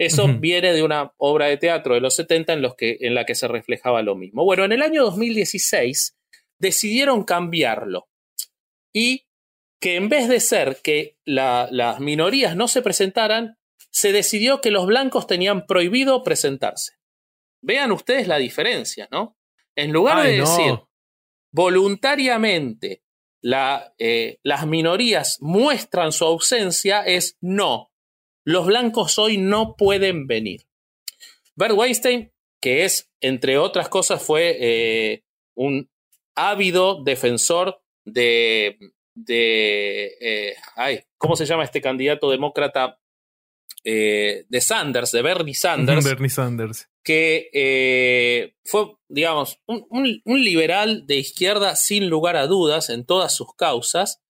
[0.05, 3.25] Eso viene de una obra de teatro de los 70 en, los que, en la
[3.25, 4.43] que se reflejaba lo mismo.
[4.43, 6.17] Bueno, en el año 2016
[6.59, 8.07] decidieron cambiarlo
[8.93, 9.25] y
[9.79, 13.57] que en vez de ser que las minorías no se presentaran,
[13.91, 16.93] se decidió que los blancos tenían prohibido presentarse.
[17.61, 19.37] Vean ustedes la diferencia, ¿no?
[19.75, 20.79] En lugar de decir
[21.51, 23.03] voluntariamente
[23.41, 27.92] la, eh, las minorías muestran su ausencia, es no.
[28.43, 30.65] Los blancos hoy no pueden venir.
[31.55, 35.23] Bert Weinstein, que es, entre otras cosas, fue eh,
[35.55, 35.89] un
[36.35, 38.77] ávido defensor de,
[39.13, 42.99] de eh, ay, ¿cómo se llama este candidato demócrata?
[43.85, 46.05] Eh, de Sanders, de Bernie Sanders.
[46.05, 46.87] Bernie Sanders.
[47.03, 49.85] Que eh, fue, digamos, un,
[50.23, 54.22] un, liberal de izquierda sin lugar a dudas en todas sus causas.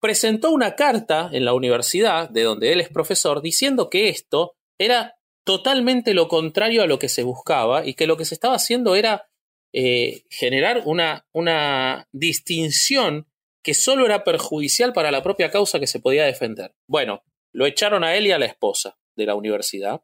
[0.00, 5.16] Presentó una carta en la universidad, de donde él es profesor, diciendo que esto era
[5.44, 8.94] totalmente lo contrario a lo que se buscaba y que lo que se estaba haciendo
[8.94, 9.28] era
[9.72, 13.26] eh, generar una, una distinción
[13.62, 16.74] que solo era perjudicial para la propia causa que se podía defender.
[16.86, 20.00] Bueno, lo echaron a él y a la esposa de la universidad.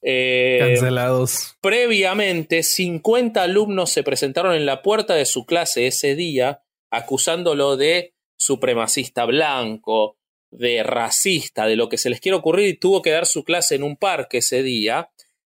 [0.00, 1.54] Eh, cancelados.
[1.60, 8.14] Previamente, 50 alumnos se presentaron en la puerta de su clase ese día acusándolo de
[8.42, 10.16] supremacista blanco,
[10.50, 13.76] de racista, de lo que se les quiere ocurrir y tuvo que dar su clase
[13.76, 15.10] en un parque ese día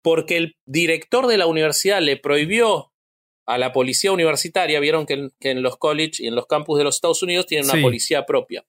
[0.02, 2.92] porque el director de la universidad le prohibió
[3.46, 6.96] a la policía universitaria, vieron que en, los colleges y en los campus de los
[6.96, 8.64] Estados Unidos tienen una policía propia.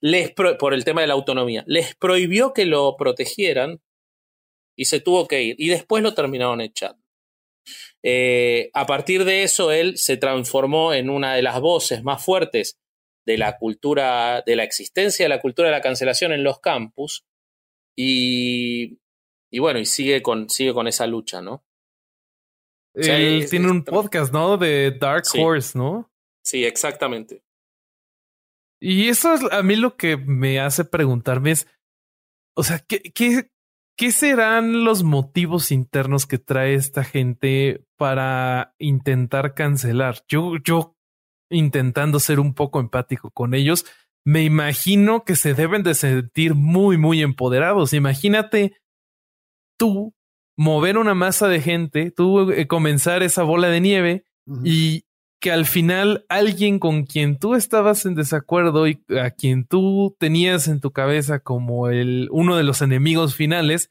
[0.00, 1.64] Les por el tema de la autonomía.
[1.66, 3.80] Les prohibió que lo protegieran
[4.76, 5.56] y se tuvo que ir.
[5.58, 7.02] Y después lo terminaron echando.
[8.02, 12.78] Eh, a partir de eso, él se transformó en una de las voces más fuertes
[13.26, 17.26] de la cultura, de la existencia de la cultura de la cancelación en los campus.
[17.96, 19.00] Y,
[19.50, 21.64] y bueno, y sigue con, sigue con esa lucha, ¿no?
[22.94, 24.56] Él tiene un podcast, ¿no?
[24.56, 26.10] De Dark Horse, ¿no?
[26.42, 27.42] Sí, exactamente.
[28.80, 31.66] Y eso es a mí lo que me hace preguntarme es,
[32.54, 33.50] o sea, ¿qué, qué,
[33.96, 40.24] qué serán los motivos internos que trae esta gente para intentar cancelar?
[40.28, 40.95] Yo, yo
[41.50, 43.86] intentando ser un poco empático con ellos,
[44.24, 47.92] me imagino que se deben de sentir muy, muy empoderados.
[47.92, 48.76] Imagínate
[49.78, 50.14] tú
[50.56, 54.24] mover una masa de gente, tú eh, comenzar esa bola de nieve
[54.64, 55.04] y
[55.40, 60.68] que al final alguien con quien tú estabas en desacuerdo y a quien tú tenías
[60.68, 63.90] en tu cabeza como el uno de los enemigos finales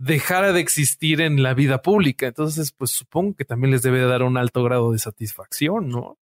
[0.00, 2.28] dejara de existir en la vida pública.
[2.28, 6.16] Entonces, pues supongo que también les debe dar un alto grado de satisfacción, ¿no?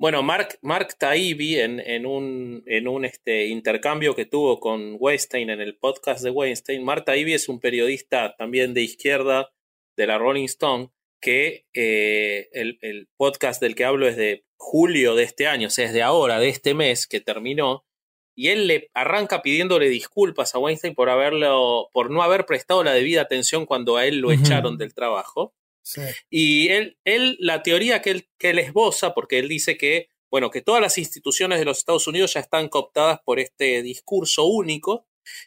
[0.00, 5.50] Bueno, Mark, Mark Taibbi en, en, un, en un este, intercambio que tuvo con Weinstein
[5.50, 9.50] en el podcast de Weinstein, Mark Taibbi es un periodista también de izquierda
[9.98, 10.88] de la Rolling Stone,
[11.20, 15.70] que eh, el, el, podcast del que hablo es de julio de este año, o
[15.70, 17.84] sea, es de ahora, de este mes que terminó,
[18.34, 22.94] y él le arranca pidiéndole disculpas a Weinstein por haberlo, por no haber prestado la
[22.94, 25.52] debida atención cuando a él lo echaron del trabajo.
[26.28, 30.50] Y él, él, la teoría que él, que él esboza, porque él dice que, bueno,
[30.50, 35.06] que todas las instituciones de los Estados Unidos ya están cooptadas por este discurso único.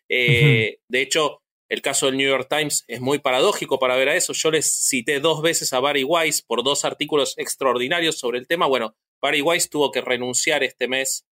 [0.09, 4.15] Eh, de hecho, el caso del New York Times es muy paradójico para ver a
[4.15, 4.33] eso.
[4.33, 8.67] Yo les cité dos veces a Barry Weiss por dos artículos extraordinarios sobre el tema.
[8.67, 11.25] Bueno, Barry Weiss tuvo que renunciar este mes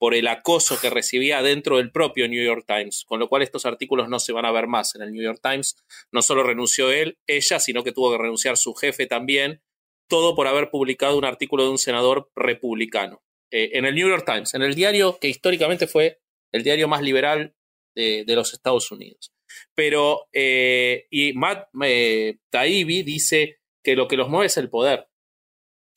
[0.00, 3.66] por el acoso que recibía dentro del propio New York Times, con lo cual estos
[3.66, 5.76] artículos no se van a ver más en el New York Times.
[6.10, 9.60] No solo renunció él, ella, sino que tuvo que renunciar su jefe también,
[10.08, 13.22] todo por haber publicado un artículo de un senador republicano.
[13.50, 17.02] Eh, en el New York Times, en el diario que históricamente fue el diario más
[17.02, 17.54] liberal
[17.94, 19.34] de, los Estados Unidos.
[19.74, 25.08] Pero, eh, y Matt eh, Taibbi dice que lo que los mueve es el poder,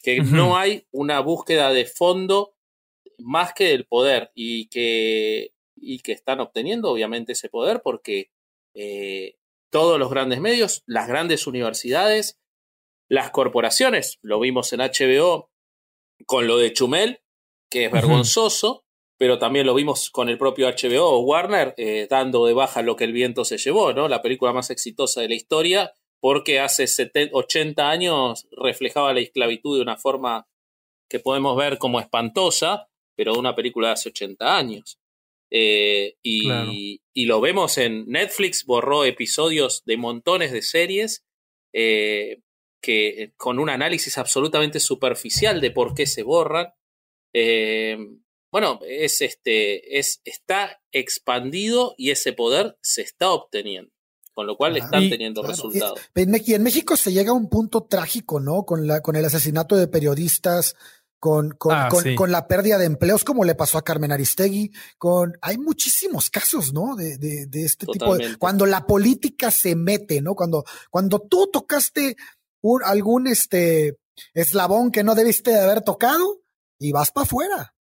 [0.02, 2.53] que no hay una búsqueda de fondo
[3.20, 8.32] más que del poder y que, y que están obteniendo obviamente ese poder porque
[8.74, 9.36] eh,
[9.70, 12.40] todos los grandes medios, las grandes universidades,
[13.10, 15.52] las corporaciones, lo vimos en HBO
[16.26, 17.22] con lo de Chumel,
[17.70, 18.86] que es vergonzoso,
[19.18, 22.96] pero también lo vimos con el propio HBO o Warner eh, dando de baja lo
[22.96, 24.08] que el viento se llevó, ¿no?
[24.08, 26.86] La película más exitosa de la historia, porque hace
[27.32, 30.48] 80 años reflejaba la esclavitud de una forma
[31.10, 35.00] que podemos ver como espantosa, pero de una película de hace 80 años.
[35.52, 41.24] Eh, y, y, lo vemos en Netflix, borró episodios de montones de series
[41.74, 42.42] eh,
[42.82, 46.74] que con un análisis absolutamente superficial de por qué se borran.
[47.34, 47.98] Eh,
[48.52, 53.94] bueno, es este, es, está expandido y ese poder se está obteniendo
[54.34, 56.00] con lo cual están teniendo resultados.
[56.16, 58.66] Y en México se llega a un punto trágico, ¿no?
[58.66, 60.76] Con, la, con el asesinato de periodistas,
[61.24, 65.32] con, con, ah, con, la pérdida de empleos, como le pasó a Carmen Aristegui, con,
[65.42, 66.98] hay muchísimos casos, ¿no?
[66.98, 70.36] De, de, de este tipo de, cuando la política se mete, ¿no?
[70.36, 72.18] Cuando, cuando tú tocaste
[72.62, 74.00] un, algún, este,
[74.34, 76.42] eslabón que no debiste de haber tocado
[76.78, 77.74] y vas para afuera.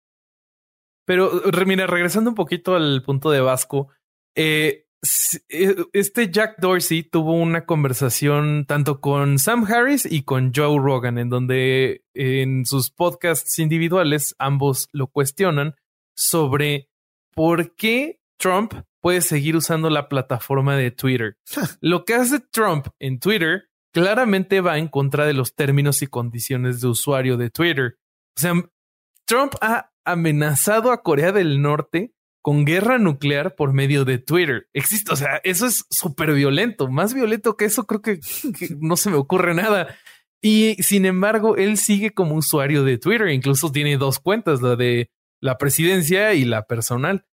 [1.06, 1.30] Pero
[1.64, 3.88] mira, regresando un poquito al punto de Vasco,
[4.34, 11.18] eh, este Jack Dorsey tuvo una conversación tanto con Sam Harris y con Joe Rogan,
[11.18, 15.74] en donde en sus podcasts individuales ambos lo cuestionan
[16.14, 16.90] sobre
[17.34, 21.38] por qué Trump puede seguir usando la plataforma de Twitter.
[21.80, 26.80] lo que hace Trump en Twitter claramente va en contra de los términos y condiciones
[26.80, 27.98] de usuario de Twitter.
[28.36, 28.52] O sea,
[29.26, 32.12] Trump ha amenazado a Corea del Norte
[32.42, 34.68] con guerra nuclear por medio de Twitter.
[34.72, 38.20] Existe, o sea, eso es súper violento, más violento que eso creo que,
[38.78, 39.96] no se me ocurre nada.
[40.42, 45.10] Y sin embargo, él sigue como usuario de Twitter, incluso tiene dos cuentas, la de
[45.40, 47.26] la presidencia y la personal.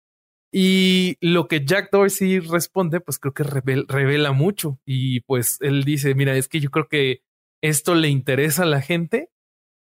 [0.52, 4.80] Y lo que Jack Dorsey responde, pues creo que revela mucho.
[4.84, 7.20] Y pues él dice, mira, es que yo creo que
[7.62, 9.30] esto le interesa a la gente.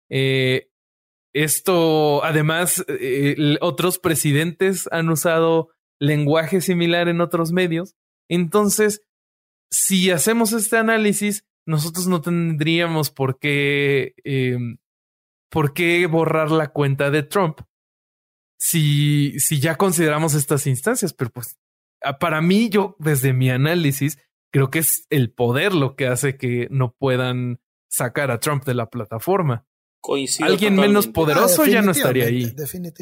[0.09, 0.70] Eh,
[1.33, 5.69] esto, además, eh, otros presidentes han usado
[5.99, 7.95] lenguaje similar en otros medios.
[8.29, 9.01] Entonces,
[9.69, 14.77] si hacemos este análisis, nosotros no tendríamos por qué, em,
[15.49, 17.61] por qué borrar la cuenta de Trump
[18.61, 21.57] si, si ya consideramos estas instancias, pero pues
[22.19, 24.19] para mí, yo desde mi análisis,
[24.51, 27.59] creo que es el poder lo que hace que no puedan
[27.89, 29.65] sacar a Trump de la plataforma.
[30.01, 32.51] Coincido Alguien menos poderoso ya no estaría ahí.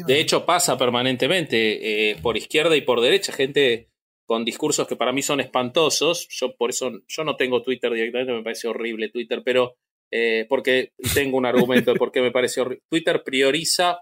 [0.06, 3.88] De hecho, pasa permanentemente eh, por izquierda y por derecha, gente
[4.26, 6.28] con discursos que para mí son espantosos.
[6.28, 9.78] Yo por eso yo no tengo Twitter directamente, me parece horrible Twitter, pero
[10.12, 12.84] eh, porque tengo un argumento de por qué me parece horrible.
[12.90, 14.00] Twitter prioriza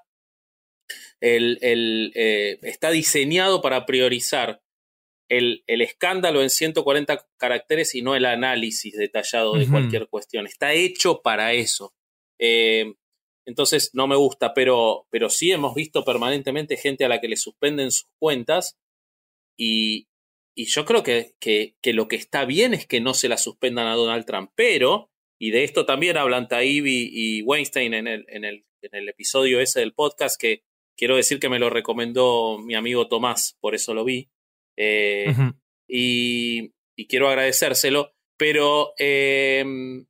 [1.21, 4.61] el, el eh, está diseñado para priorizar
[5.31, 10.47] el, el, escándalo en 140 caracteres y no el análisis detallado de cualquier cuestión.
[10.47, 11.95] Está hecho para eso.
[12.39, 12.95] Eh,
[13.47, 17.37] entonces no me gusta, pero, pero sí hemos visto permanentemente gente a la que le
[17.37, 18.77] suspenden sus cuentas
[19.57, 20.09] y,
[20.55, 23.39] y yo creo que, que, que, lo que está bien es que no se la
[23.39, 25.11] suspendan a Donald Trump, pero,
[25.41, 29.61] y de esto también hablan Taibbi y Weinstein en el, en, el, en el episodio
[29.61, 30.63] ese del podcast, que
[30.99, 34.29] Quiero decir que me lo recomendó mi amigo Tomás, por eso lo vi.
[34.77, 35.33] Eh,
[35.89, 36.73] y,
[37.09, 38.13] quiero agradecérselo.
[38.37, 40.07] Pero em,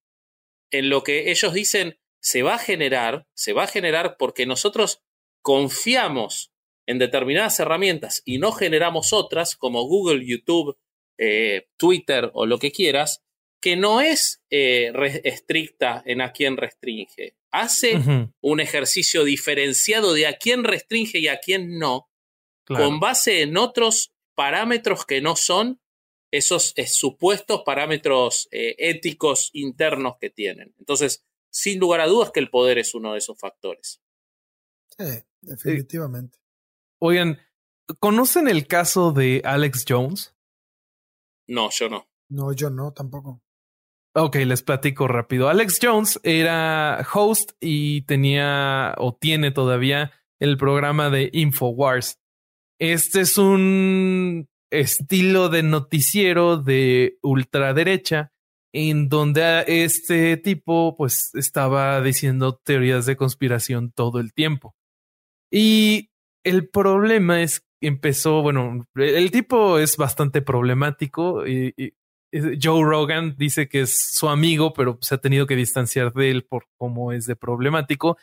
[0.70, 1.99] en lo que ellos dicen,
[2.29, 5.01] se va a generar, se va a generar porque nosotros
[5.41, 6.53] confiamos
[6.87, 10.76] en determinadas herramientas y no generamos otras como Google, YouTube,
[11.16, 13.22] eh, Twitter o lo que quieras,
[13.62, 14.93] que no es eh,
[15.24, 17.35] estricta en a quién restringe.
[17.51, 17.99] Hace
[18.43, 22.11] un ejercicio diferenciado de a quién restringe y a quién no,
[22.66, 25.81] con base en otros parámetros que no son
[26.31, 30.74] esos eh, supuestos parámetros éticos internos que tienen.
[30.79, 34.01] Entonces, sin lugar a dudas que el poder es uno de esos factores.
[34.96, 36.38] Sí, definitivamente.
[37.01, 37.38] oigan,
[38.01, 40.34] ¿conocen el caso de Alex Jones?
[41.46, 42.09] No, yo no.
[42.28, 43.42] No, yo no, tampoco.
[44.14, 45.49] Ok, les platico rápido.
[45.49, 52.18] Alex Jones era host y tenía o tiene todavía el programa de Infowars.
[52.80, 58.32] Este es un estilo de noticiero de ultraderecha
[58.73, 64.75] en donde este tipo pues estaba diciendo teorías de conspiración todo el tiempo.
[65.51, 66.11] Y
[66.45, 71.95] el problema es que empezó, bueno, el tipo es bastante problemático y,
[72.31, 76.45] Joe Rogan dice que es su amigo, pero se ha tenido que distanciar de él
[76.45, 78.19] por cómo es de problemático.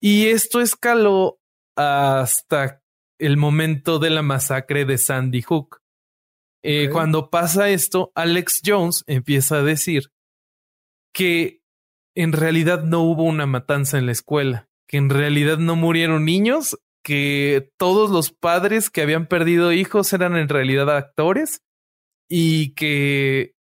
[0.00, 1.40] Y esto escaló
[1.76, 2.82] hasta
[3.18, 5.83] el momento de la masacre de Sandy Hook.
[6.66, 10.10] Eh, cuando pasa esto, Alex Jones empieza a decir
[11.12, 11.60] que
[12.16, 16.78] en realidad no hubo una matanza en la escuela, que en realidad no murieron niños,
[17.04, 21.62] que todos los padres que habían perdido hijos eran en realidad actores
[22.30, 23.54] y que,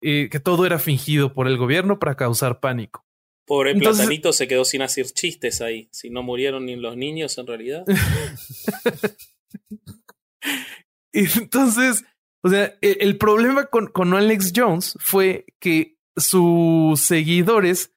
[0.00, 3.04] eh, que todo era fingido por el gobierno para causar pánico.
[3.46, 7.46] Pobre Platanito se quedó sin hacer chistes ahí, si no murieron ni los niños en
[7.46, 7.84] realidad.
[11.12, 12.04] Entonces,
[12.42, 17.92] o sea, e, el, problema con, con, Alex Jones fue que sus seguidores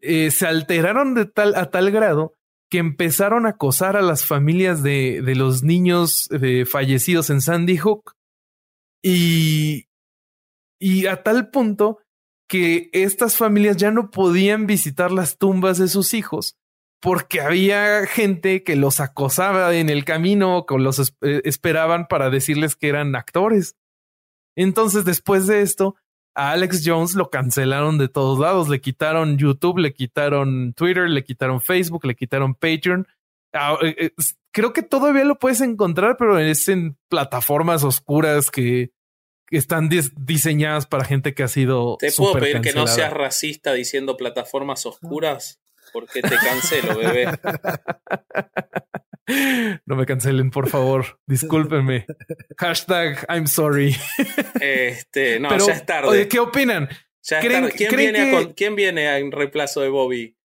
[0.00, 2.34] eh, se alteraron de tal, a tal grado
[2.70, 7.76] que empezaron a acosar a las familias de, de los niños eh, fallecidos en Sandy
[7.76, 8.14] Hook.
[9.04, 9.88] Y,
[10.80, 11.98] y a tal punto
[12.48, 16.56] que estas familias ya no podían visitar las tumbas de sus hijos
[17.02, 22.76] porque había gente que los acosaba en el camino, que los eh, esperaban para decirles
[22.76, 23.76] que eran actores.
[24.56, 25.96] Entonces, después de esto,
[26.36, 28.68] a Alex Jones lo cancelaron de todos lados.
[28.68, 33.08] Le quitaron YouTube, le quitaron Twitter, le quitaron Facebook, le quitaron Patreon.
[33.52, 34.10] Ah, eh, eh,
[34.52, 38.92] creo que todavía lo puedes encontrar, pero es en plataformas oscuras que
[39.50, 41.96] están diseñadas para gente que ha sido.
[41.98, 45.61] ¿Te puedo pedir que no seas racista diciendo plataformas oscuras?
[45.92, 47.26] Porque te cancelo, bebé.
[49.86, 51.20] No me cancelen, por favor.
[51.26, 52.06] Discúlpenme.
[52.58, 53.96] Hashtag I'm sorry.
[54.60, 56.08] Este, no, ya es tarde.
[56.08, 56.88] Oye, ¿qué opinan?
[57.22, 60.36] ¿Quién, viene ¿Quién viene en reemplazo de Bobby?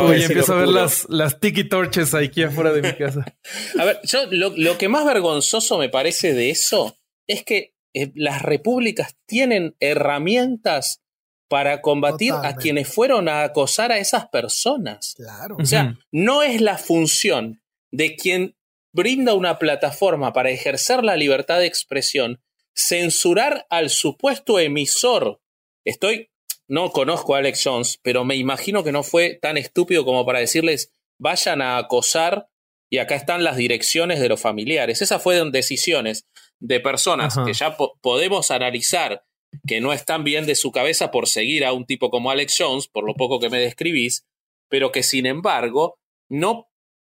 [0.00, 3.24] Oye, empiezo a ver las, las tiki torches aquí afuera de mi casa.
[3.78, 8.42] a ver, yo lo, que más vergonzoso me parece de eso es que eh, las
[8.42, 11.02] repúblicas tienen herramientas
[11.48, 15.14] para combatir a quienes fueron a acosar a esas personas.
[15.16, 15.56] Claro.
[15.58, 18.56] O sea, no es la función de quien
[18.92, 22.40] brinda una plataforma para ejercer la libertad de expresión,
[22.74, 25.40] censurar al supuesto emisor.
[25.84, 26.30] Estoy,
[26.66, 30.40] no conozco a Alex Jones, pero me imagino que no fue tan estúpido como para
[30.40, 32.48] decirles vayan a acosar
[32.90, 35.02] y acá están las direcciones de los familiares.
[35.02, 36.26] Esas fueron decisiones
[36.58, 39.24] de personas que ya podemos analizar
[39.66, 42.88] que no están bien de su cabeza por seguir a un tipo como Alex Jones,
[42.88, 44.26] por lo poco que me describís,
[44.68, 46.68] pero que sin embargo no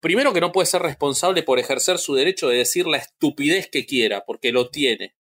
[0.05, 3.88] primero que no puede ser responsable por ejercer su derecho de decir la estupidez que
[3.88, 5.15] quiera, porque lo tiene.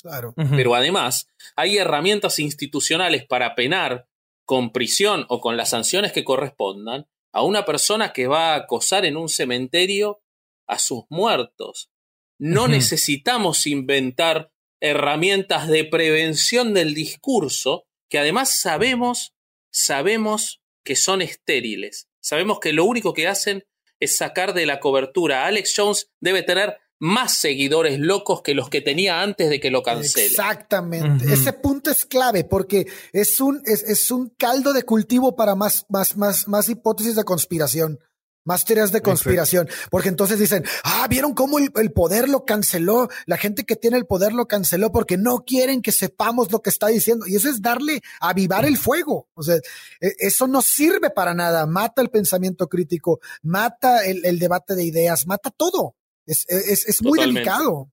[0.00, 0.32] Claro.
[0.52, 4.06] Pero además, hay herramientas institucionales para penar
[4.44, 9.04] con prisión o con las sanciones que correspondan a una persona que va a acosar
[9.04, 10.20] en un cementerio
[10.68, 11.90] a sus muertos.
[12.38, 19.34] No necesitamos inventar herramientas de prevención del discurso que además sabemos,
[19.70, 22.08] sabemos que son estériles.
[22.20, 23.64] Sabemos que lo único que hacen
[24.00, 25.46] es sacar de la cobertura.
[25.46, 29.82] Alex Jones debe tener más seguidores locos que los que tenía antes de que lo
[29.82, 30.26] cancele.
[30.26, 31.32] Exactamente.
[31.32, 36.16] Ese punto es clave porque es un, es, un caldo de cultivo para más, más,
[36.16, 38.00] más, más hipótesis de conspiración.
[38.44, 43.36] Más teorías de conspiración, porque entonces dicen, ah, vieron cómo el, poder lo canceló, la
[43.36, 46.86] gente que tiene el poder lo canceló porque no quieren que sepamos lo que está
[46.86, 47.26] diciendo.
[47.26, 49.28] Y eso es darle, avivar el fuego.
[49.34, 49.56] O sea,
[50.00, 55.26] e, eso no sirve para nada, mata el pensamiento crítico, mata el, debate de ideas,
[55.26, 55.96] mata todo.
[56.26, 57.90] Es, es, muy delicado.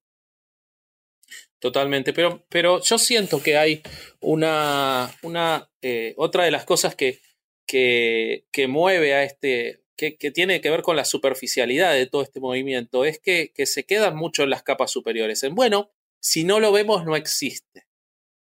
[1.59, 3.81] Totalmente, pero, pero yo siento que hay
[4.19, 7.21] una, una eh, otra de las cosas que,
[7.65, 12.39] que, que mueve a este, que, tiene que ver con la superficialidad de todo este
[12.39, 15.43] movimiento es que, se quedan mucho en las capas superiores.
[15.43, 17.87] En bueno, si no lo vemos, no existe.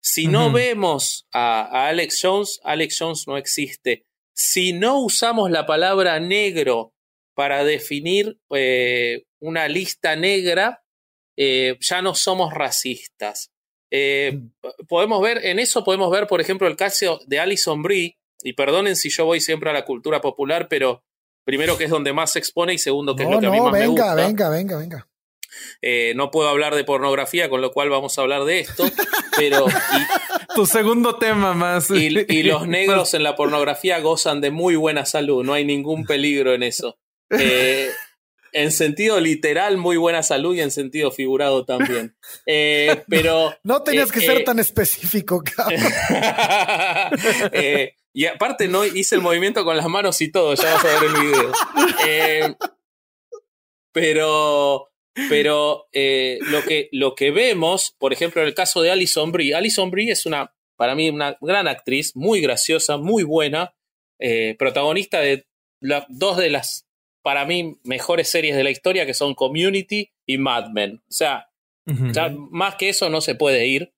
[0.02, 4.06] Si no vemos a, Alex Jones, Alex Jones no existe.
[4.34, 6.94] Si no usamos la palabra negro
[7.36, 10.84] para definir eh, una lista negra,
[11.38, 13.52] eh, ya no somos racistas.
[13.92, 14.40] Eh,
[14.88, 18.96] podemos ver, en eso podemos ver, por ejemplo, el caso de Alison Brie, y perdonen
[18.96, 21.04] si yo voy siempre a la cultura popular, pero
[21.46, 23.60] Primero que es donde más se expone y segundo que es lo que a mí
[23.60, 24.16] más venga, me gusta.
[24.16, 25.08] Venga, venga, venga.
[25.82, 28.86] Eh, no puedo hablar de pornografía, con lo cual vamos a hablar de esto,
[29.38, 29.66] pero...
[30.56, 31.90] tu segundo tema más.
[31.90, 32.10] Y,
[32.44, 36.64] los negros en la pornografía gozan de muy buena salud, no hay ningún peligro en
[36.64, 36.98] eso.
[37.30, 37.90] Eh,
[38.52, 42.16] en sentido literal, muy buena salud y en sentido figurado también.
[42.46, 43.56] Eh, pero.
[43.64, 45.82] No tenías que ser tan específico, cabrón.
[48.14, 51.04] Y aparte no hice el movimiento con las manos y todo, ya vas a ver
[51.04, 51.52] el video.
[52.06, 52.56] Eh,
[53.92, 59.32] pero pero eh, lo, que, lo que vemos, por ejemplo, en el caso de Alison
[59.32, 63.76] Brie, Alison Brie es una, para mí, una gran actriz, muy graciosa, muy buena,
[64.20, 65.46] eh, protagonista de
[66.10, 66.88] dos de las,
[67.22, 71.04] para mí, mejores series de la historia, que son Community y Mad Men.
[71.10, 71.50] O sea,
[72.50, 73.94] más que eso no se puede ir.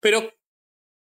[0.00, 0.32] Pero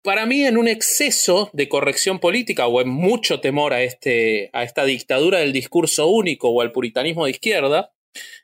[0.07, 4.85] para mí en un exceso de corrección política o en mucho temor a, este, esta
[4.85, 7.93] dictadura del discurso único o al puritanismo de izquierda,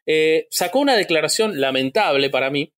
[0.05, 2.73] eh, sacó una declaración lamentable para mí,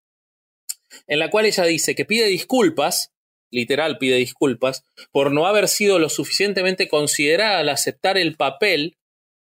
[1.07, 3.13] en la cual ella dice que pide disculpas,
[3.51, 8.97] literal pide disculpas, por no haber sido lo suficientemente considerada al aceptar el papel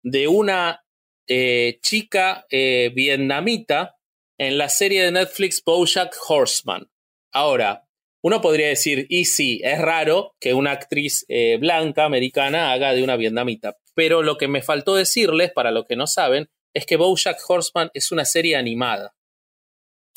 [0.03, 0.86] de una
[1.28, 3.97] eh, chica eh, vietnamita
[4.39, 6.89] en la serie de Netflix Bojack Horseman.
[7.34, 7.86] Ahora,
[8.28, 13.01] uno podría decir, y sí, es raro que una actriz eh, blanca americana haga de
[13.01, 16.97] una vietnamita, pero lo que me faltó decirles, para los que no saben, es que
[16.97, 19.15] Bojack Horseman es una serie animada.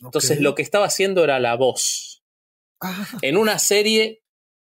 [0.02, 2.24] Entonces lo que estaba haciendo era la voz.
[2.80, 3.06] Ah.
[3.22, 4.24] En una serie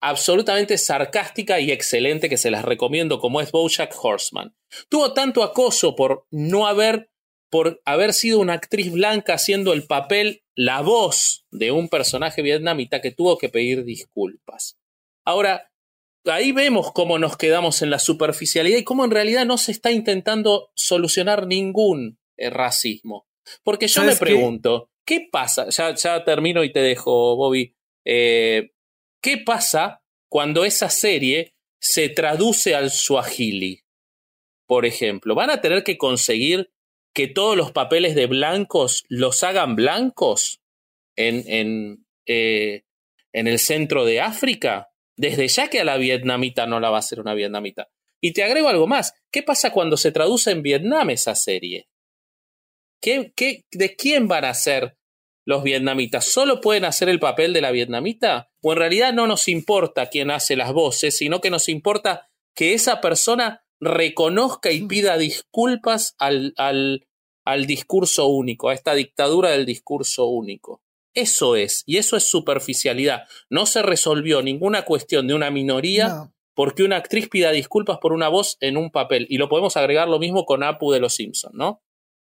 [0.01, 4.55] absolutamente sarcástica y excelente que se las recomiendo como es Bojack Horseman.
[4.89, 7.11] Tuvo tanto acoso por no haber
[7.51, 13.00] por haber sido una actriz blanca haciendo el papel la voz de un personaje vietnamita
[13.00, 14.78] que tuvo que pedir disculpas.
[15.24, 15.70] Ahora,
[16.26, 19.90] ahí vemos cómo nos quedamos en la superficialidad y cómo en realidad no se está
[19.90, 23.26] intentando solucionar ningún eh, racismo.
[23.62, 25.28] Porque yo me pregunto, qué?
[25.30, 25.68] pasa?
[25.70, 27.74] Ya, ya termino y te dejo, Bobby.
[28.05, 28.72] Eh,
[29.20, 33.82] ¿Qué pasa cuando esa serie se traduce al swahili?
[34.66, 36.74] Por ejemplo, ¿van a tener que conseguir
[37.15, 40.61] que todos los papeles de blancos los hagan blancos
[41.17, 42.83] en, en, eh,
[43.33, 44.91] en el centro de África?
[45.17, 47.89] Desde ya que a la vietnamita no la va a hacer una vietnamita.
[48.21, 49.15] Y te agrego algo más.
[49.31, 51.89] ¿Qué pasa cuando se traduce en Vietnam esa serie?
[53.01, 54.97] ¿Qué, qué, de quién van a ser
[55.45, 56.25] los vietnamitas?
[56.25, 58.51] ¿Solo pueden hacer el papel de la vietnamita?
[58.62, 62.73] ¿O en realidad no nos importa quién hace las voces, sino que nos importa que
[62.73, 67.07] esa persona reconozca y pida disculpas al, al,
[67.45, 70.83] al discurso único, a esta dictadura del discurso único?
[71.14, 73.22] Eso es, y eso es superficialidad.
[73.49, 78.29] No se resolvió ninguna cuestión de una minoría porque una actriz pida disculpas por una
[78.29, 79.27] voz en un papel.
[79.29, 81.83] Y lo podemos agregar lo mismo con Apu de los Simpsons, ¿no?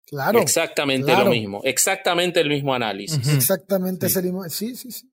[0.06, 0.40] Claro.
[0.40, 3.28] Exactamente lo mismo, exactamente el mismo análisis.
[3.28, 4.48] Exactamente ese mismo.
[4.50, 5.10] Sí, sí, sí.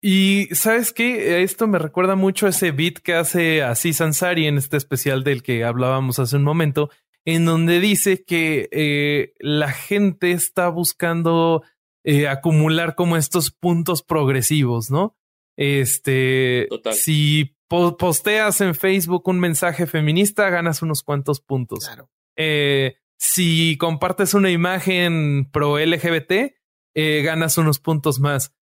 [0.00, 4.58] Y sabes qué, esto me recuerda mucho a ese beat que hace así Sansari en
[4.58, 6.90] este especial del que hablábamos hace un momento,
[7.24, 11.62] en donde dice que eh, la gente está buscando
[12.04, 15.16] eh, acumular como estos puntos progresivos, ¿no?
[15.56, 21.84] Este, si posteas en Facebook un mensaje feminista, ganas unos cuantos puntos.
[21.84, 22.08] Claro.
[22.36, 26.54] Eh, si compartes una imagen pro LGBT,
[26.94, 28.54] eh, ganas unos puntos más.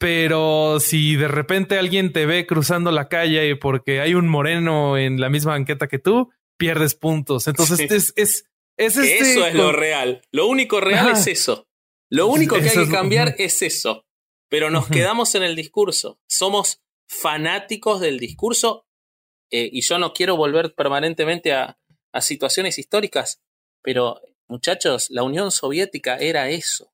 [0.00, 5.20] Pero si de repente alguien te ve cruzando la calle porque hay un moreno en
[5.20, 7.46] la misma banqueta que tú, pierdes puntos.
[7.46, 8.46] Entonces es, es,
[8.78, 10.22] es este Eso es lo real.
[10.32, 11.68] Lo único real es eso.
[12.08, 14.06] Lo único que hay que cambiar es eso.
[14.48, 16.18] Pero nos quedamos en el discurso.
[16.26, 18.86] Somos fanáticos del discurso
[19.50, 21.78] eh, y yo no quiero volver permanentemente a,
[22.12, 23.42] a situaciones históricas,
[23.82, 26.92] pero muchachos, la Unión Soviética era eso.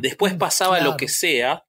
[0.00, 1.65] Después pasaba lo que sea,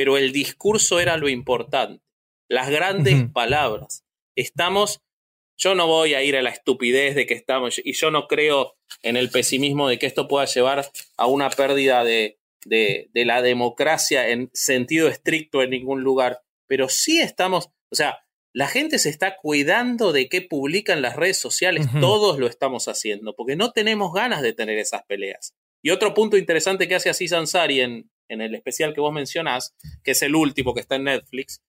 [0.00, 2.02] pero el discurso era lo importante.
[2.48, 4.02] Las grandes palabras.
[4.34, 5.02] Estamos,
[5.58, 8.78] yo no voy a ir a la estupidez de que estamos, y yo no creo
[9.02, 13.42] en el pesimismo de que esto pueda llevar a una pérdida de, de, de la
[13.42, 18.20] democracia en sentido estricto en ningún lugar, pero sí estamos, o sea,
[18.54, 23.36] la gente se está cuidando de qué publican las redes sociales, todos lo estamos haciendo,
[23.36, 25.52] porque no tenemos ganas de tener esas peleas.
[25.82, 29.74] Y otro punto interesante que hace así Sansari en, en el especial que vos mencionás,
[30.02, 31.60] que es el último que está en Netflix,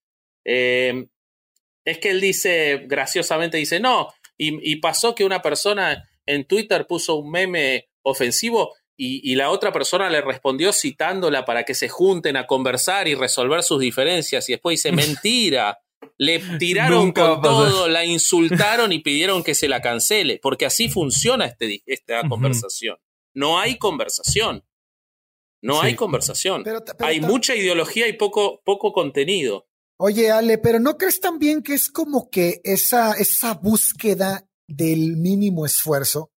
[0.46, 1.08] eh,
[1.84, 7.16] es que él dice, graciosamente dice, no, y, pasó que una persona en Twitter puso
[7.16, 12.38] un meme ofensivo y, y, la otra persona le respondió citándola para que se junten
[12.38, 15.80] a conversar y resolver sus diferencias y después dice, mentira,
[16.18, 21.46] le tiraron con todo, la insultaron y pidieron que se la cancele, porque así funciona
[21.46, 22.98] este, esta conversación.
[23.34, 24.64] No hay conversación.
[25.62, 26.64] No hay conversación.
[27.00, 29.68] hay mucha ideología y poco, poco contenido.
[29.98, 35.66] Oye, Ale, pero ¿no crees también que es como que esa, esa búsqueda del mínimo
[35.66, 36.32] esfuerzo?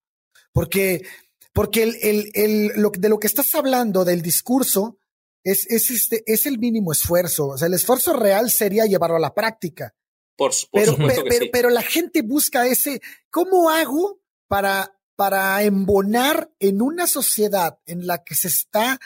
[0.52, 1.06] Porque,
[1.54, 4.98] porque el, el, el, lo, de lo que estás hablando, del discurso,
[5.42, 7.48] es, es, este, es el mínimo esfuerzo.
[7.48, 9.94] O sea, el esfuerzo real sería llevarlo a la práctica.
[10.36, 13.00] Por, pero, pero, pero, la gente busca ese,
[13.30, 18.98] ¿cómo hago para, para embonar en una sociedad en la que se está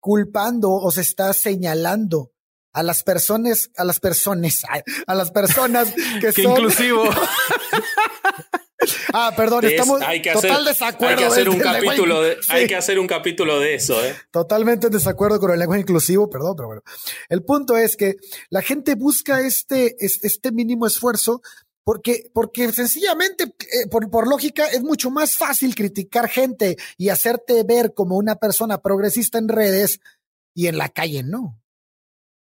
[0.00, 2.32] culpando o se está señalando
[2.72, 4.62] a las personas, a las personas,
[5.06, 7.04] a las personas que son inclusivo.
[9.12, 11.08] Ah, perdón, estamos hay que total desacuerdo.
[11.08, 14.14] Hay que hacer un capítulo de, hay que hacer un capítulo de eso, ¿eh?
[14.30, 16.82] Totalmente en desacuerdo con el lenguaje inclusivo, perdón, pero bueno.
[17.28, 18.16] El punto es que
[18.50, 21.40] la gente busca este, este mínimo esfuerzo
[21.86, 27.62] porque, porque sencillamente, eh, por, por, lógica, es mucho más fácil criticar gente y hacerte
[27.62, 30.00] ver como una persona progresista en redes
[30.52, 31.62] y en la calle no.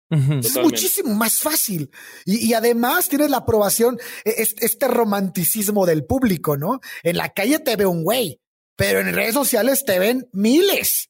[0.09, 1.91] Es muchísimo más fácil.
[2.23, 6.79] Y, además tienes la aprobación, e, este romanticismo del público, ¿no?
[7.01, 8.39] En la calle te ve un güey,
[8.77, 11.09] pero en redes sociales te ven miles.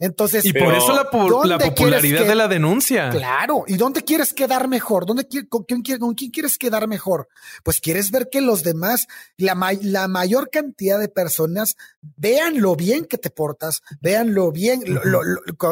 [0.00, 3.10] Entonces, y por eso la, popularidad de la denuncia.
[3.10, 3.64] Claro.
[3.66, 5.06] ¿Y dónde quieres quedar mejor?
[5.06, 7.28] ¿Dónde, con, quién, con quién quieres quedar mejor?
[7.64, 13.06] Pues quieres ver que los demás, la, la mayor cantidad de personas vean lo bien
[13.06, 15.20] que te portas, vean lo bien, lo,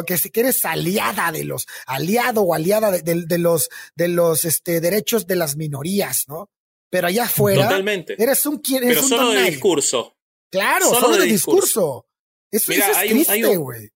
[0.05, 5.29] que, que eres aliada de los, aliado o aliada de, los, de los este, derechos
[5.29, 6.51] de las minorías, ¿no?
[6.91, 7.65] Pero allá afuera.
[7.65, 8.21] Totalmente.
[8.21, 10.17] Eres un Pero solo de discurso.
[10.51, 12.07] Claro, solo, de, discurso.
[12.51, 13.96] Eso, es triste, güey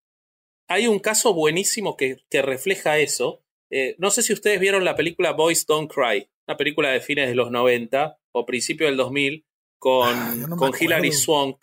[0.70, 3.42] hay un caso buenísimo que, que refleja eso.
[3.70, 7.28] Eh, no sé si ustedes vieron la película Boys Don't Cry, una película de fines
[7.28, 9.44] de los 90 o principio del 2000
[9.80, 11.56] con, ah, con Hilary Swank.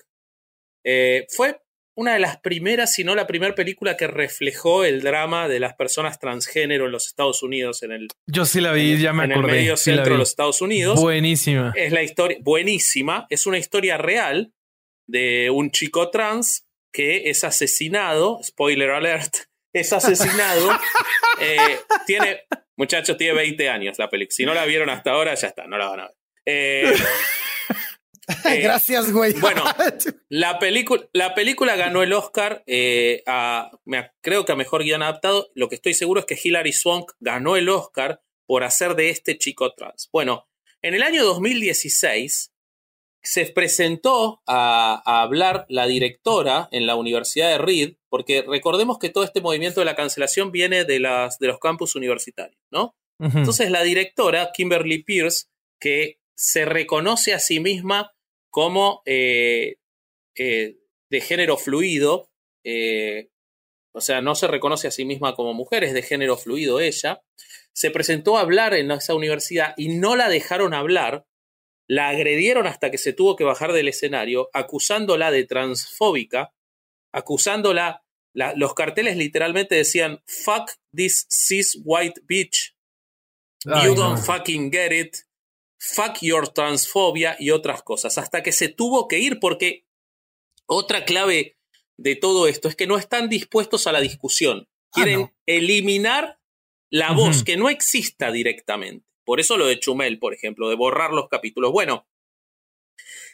[0.84, 1.62] Eh, fue
[1.96, 5.76] una de las primeras, si no la primera película que reflejó el drama de las
[5.76, 7.84] personas transgénero en los Estados Unidos.
[7.84, 9.40] En el, Yo sí la vi, ya me acordé.
[9.40, 11.00] En el medio centro de los Estados Unidos.
[11.00, 11.72] Buenísima.
[11.78, 13.26] Es la historia, buenísima.
[13.30, 14.54] Es una historia real
[15.08, 16.67] de un chico trans
[16.98, 18.40] que es asesinado.
[18.44, 19.36] Spoiler alert.
[19.72, 20.68] Es asesinado.
[21.40, 21.78] Eh,
[22.08, 24.34] tiene, muchachos, tiene 20 años la película.
[24.34, 26.16] Si no la vieron hasta ahora, ya está, no la van a ver.
[26.48, 26.96] Eh,
[28.46, 29.34] eh, Gracias, güey.
[29.34, 29.64] Bueno,
[30.30, 32.64] la, película, la película ganó el Oscar
[33.28, 33.70] a,
[34.22, 35.52] creo que a Mejor Guión Adaptado.
[35.54, 39.38] Lo que estoy seguro es que Hilary Swank ganó el Oscar por hacer de este
[39.38, 40.10] chico trans.
[40.12, 40.50] Bueno,
[40.82, 42.52] en el año 2016
[43.30, 49.26] se presentó a, hablar la directora en la Universidad de Reed, porque recordemos que todo
[49.26, 52.96] este movimiento de la cancelación viene de, las, de los campus universitarios, ¿no?
[53.20, 55.48] Entonces la directora, Kimberly Pierce,
[55.78, 58.14] que se reconoce a sí misma
[58.50, 59.76] como eh,
[60.38, 60.78] eh,
[61.10, 62.30] de género fluido,
[62.64, 63.30] eh,
[63.92, 67.24] o sea, no se reconoce a sí misma como mujer, es de género fluido ella,
[67.74, 71.26] se presentó a hablar en esa universidad y no la dejaron hablar,
[71.88, 76.54] la agredieron hasta que se tuvo que bajar del escenario, acusándola de transfóbica,
[77.14, 82.76] acusándola, los carteles literalmente decían, fuck this cis white bitch,
[83.84, 85.18] you don't fucking get it,
[85.80, 89.86] fuck your transfobia y otras cosas, hasta que se tuvo que ir porque
[90.68, 91.58] otra clave
[91.98, 94.68] de todo esto es que no están dispuestos a la discusión.
[94.68, 96.40] Ah, Quieren eliminar
[96.90, 99.06] la voz, que no exista directamente.
[99.28, 101.72] Por eso lo de Chumel, por ejemplo, de borrar los capítulos.
[101.72, 102.08] Bueno,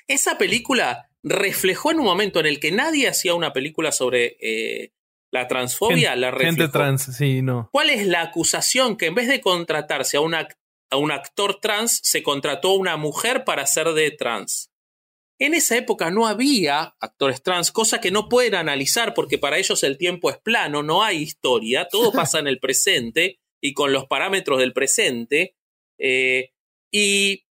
[0.08, 4.92] esa película reflejó en un momento en el que nadie hacía una película sobre eh,
[5.32, 6.56] la transfobia, la reflejó.
[6.56, 7.70] Gente trans, sí, no.
[7.72, 10.48] ¿Cuál es la acusación que en vez de contratarse a una
[10.94, 14.72] a un actor trans, se contrató a una mujer para ser de trans.
[15.40, 19.84] En esa época no había actores trans, cosa que no pueden analizar porque para ellos
[19.84, 24.06] el tiempo es plano, no hay historia, todo pasa en el presente y con los
[24.06, 25.56] parámetros del presente.
[25.98, 26.52] Eh,
[26.92, 27.46] y,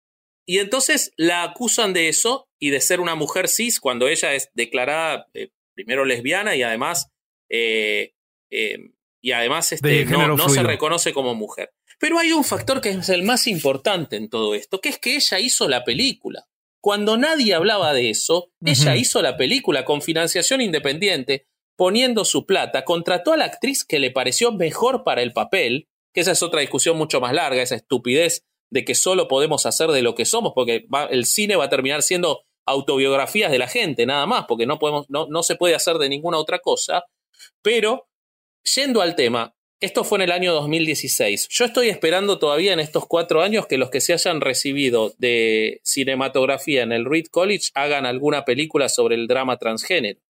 [0.46, 4.50] y, entonces la acusan de eso y de ser una mujer cis cuando ella es
[4.54, 7.12] declarada eh, primero lesbiana y además,
[7.50, 8.14] eh,
[8.50, 11.72] y además este, no, no se reconoce como mujer.
[12.00, 15.16] Pero hay un factor que es el más importante en todo esto, que es que
[15.16, 16.48] ella hizo la película.
[16.82, 21.46] Cuando nadie hablaba de eso, ella hizo la película con financiación independiente,
[21.78, 26.22] poniendo su plata, contrató a la actriz que le pareció mejor para el papel, que
[26.22, 30.02] esa es otra discusión mucho más larga, esa estupidez de que solo podemos hacer de
[30.02, 34.26] lo que somos, porque el cine va a terminar siendo autobiografías de la gente, nada
[34.26, 37.04] más, porque no, podemos, no, no se puede hacer de ninguna otra cosa.
[37.62, 38.08] Pero,
[38.76, 41.48] yendo al tema, esto fue en el año 2016.
[41.50, 45.82] Yo estoy esperando todavía en estos cuatro años que los que se hayan recibido de
[45.84, 50.22] cinematografía en el Reed College hagan alguna película sobre el drama transgénero.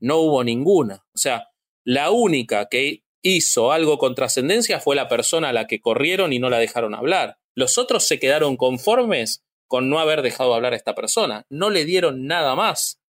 [0.00, 1.04] No hubo ninguna.
[1.12, 1.48] O sea,
[1.84, 6.38] la única que hizo algo con trascendencia fue la persona a la que corrieron y
[6.38, 7.38] no la dejaron hablar.
[7.54, 11.46] Los otros se quedaron conformes con no haber dejado hablar a esta persona.
[11.48, 13.00] No le dieron nada más.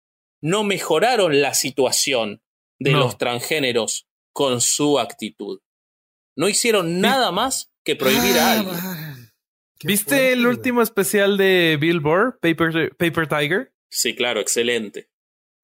[0.41, 2.41] No mejoraron la situación
[2.79, 5.61] de los transgéneros con su actitud.
[6.35, 9.31] No hicieron nada más que prohibir a ah, alguien.
[9.83, 13.73] ¿Viste el último especial de Billboard, Paper, Paper Tiger?
[13.89, 15.09] Sí, claro, excelente.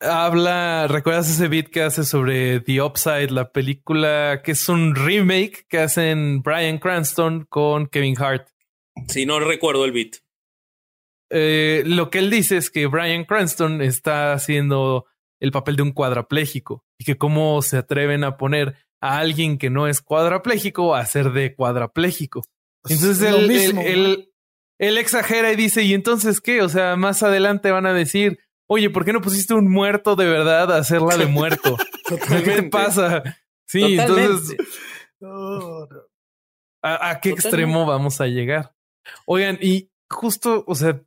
[0.04, 5.66] Habla, ¿recuerdas ese beat que hace sobre The Upside, la película que es un remake
[5.70, 8.49] que hacen Brian Cranston con Kevin Hart?
[9.08, 10.18] Sí, no recuerdo el beat.
[11.30, 15.06] Eh, lo que él dice es que Brian Cranston está haciendo
[15.39, 19.70] el papel de un cuadrapléjico y que cómo se atreven a poner a alguien que
[19.70, 22.43] no es cuadrapléjico a ser de cuadrapléjico.
[22.82, 23.34] Pues, entonces
[23.84, 24.30] él,
[24.78, 26.62] él, exagera y dice, ¿y entonces qué?
[26.62, 30.26] O sea, más adelante van a decir, oye, ¿por qué no pusiste un muerto de
[30.26, 31.78] verdad a hacerla de muerto?
[32.28, 33.24] ¿Qué te pasa?
[33.68, 34.57] Sí, entonces...
[36.82, 38.76] ¿A, qué extremo vamos a llegar?
[39.26, 41.01] Oigan, y justo, o sea,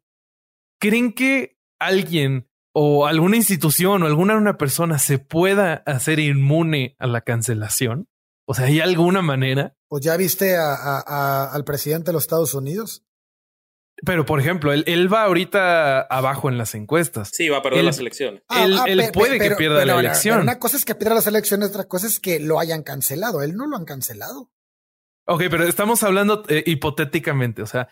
[0.81, 7.07] ¿creen que alguien o alguna institución o alguna una persona se pueda hacer inmune a
[7.07, 8.09] la cancelación?
[8.49, 9.77] O sea, ¿hay alguna manera?
[9.89, 13.06] Pues ya viste a, al presidente de los Estados Unidos.
[14.05, 17.31] Pero, por ejemplo, él, va ahorita abajo en las encuestas.
[17.33, 18.43] Sí, va a perder las elecciones.
[18.51, 20.41] él, ah, puede que pierda la elección.
[20.41, 23.43] una cosa es que pierda las elecciones, otra cosa es que lo hayan cancelado.
[23.43, 24.51] Él no lo han cancelado.
[25.27, 27.63] Ok, pero estamos hablando eh, hipotéticamente.
[27.63, 27.89] O sea,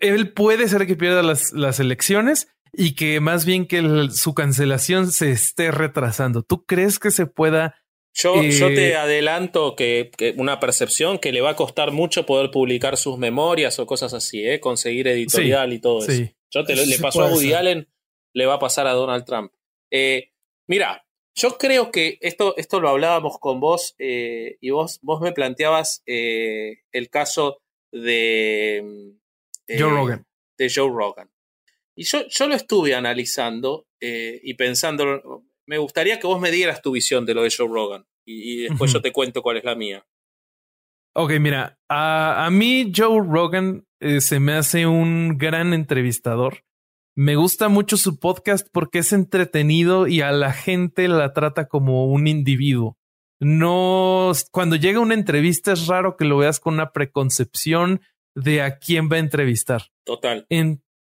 [0.00, 5.10] él puede ser que pierda las, las elecciones, y que más bien que su cancelación
[5.10, 6.42] se esté retrasando.
[6.42, 7.74] ¿Tú crees que se pueda
[8.18, 12.50] Yo, yo te eh, adelanto que, una percepción que le va a costar mucho poder
[12.50, 14.58] publicar sus memorias o cosas así, ¿eh?
[14.58, 16.32] conseguir editorial y todo eso.
[16.50, 17.86] Yo te le pasó a Woody Allen,
[18.32, 19.52] le va a pasar a Donald Trump.
[19.90, 20.30] Eh,
[20.66, 25.32] mira, yo creo que esto, esto lo hablábamos con vos eh, y vos, vos me
[25.32, 27.60] planteabas el caso
[27.92, 29.12] de
[29.68, 30.26] Joe Rogan.
[30.56, 31.30] De Joe Rogan.
[31.94, 36.92] Y yo, yo lo estuve analizando y pensando, me gustaría que vos me dieras tu
[36.92, 40.04] visión de lo de Joe Rogan y, después yo te cuento cuál es la mía.
[41.14, 46.64] Ok, mira, a, mí Joe Rogan eh, se me hace un gran entrevistador.
[47.16, 52.06] Me gusta mucho su podcast porque es entretenido y a la gente la trata como
[52.06, 52.98] un individuo.
[53.40, 58.00] No, cuando llega una entrevista es raro que lo veas con una preconcepción
[58.34, 59.84] de a quién va a entrevistar.
[60.04, 60.46] Total.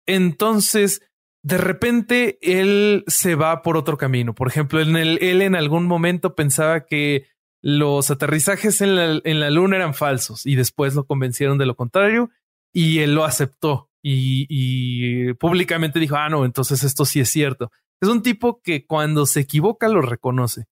[0.06, 1.02] entonces,
[1.46, 4.34] de repente él se va por otro camino.
[4.34, 7.28] Por ejemplo, en él en algún momento pensaba que
[7.62, 12.30] los aterrizajes en la, luna eran falsos y después lo convencieron de lo contrario
[12.72, 17.70] y él lo aceptó y, y, públicamente dijo, ah, no, entonces esto sí es cierto.
[18.00, 20.64] Es un tipo que cuando se equivoca lo reconoce.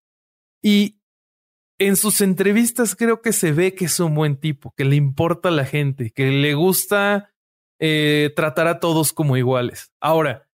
[0.60, 0.98] Y
[1.78, 5.50] en sus entrevistas creo que se ve que es un buen tipo, que le importa
[5.50, 7.32] a la gente, que le gusta
[7.78, 9.92] eh, tratar a todos como iguales.
[10.00, 10.48] Ahora,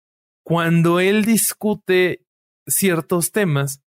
[0.48, 2.26] cuando él discute
[2.66, 3.82] ciertos temas,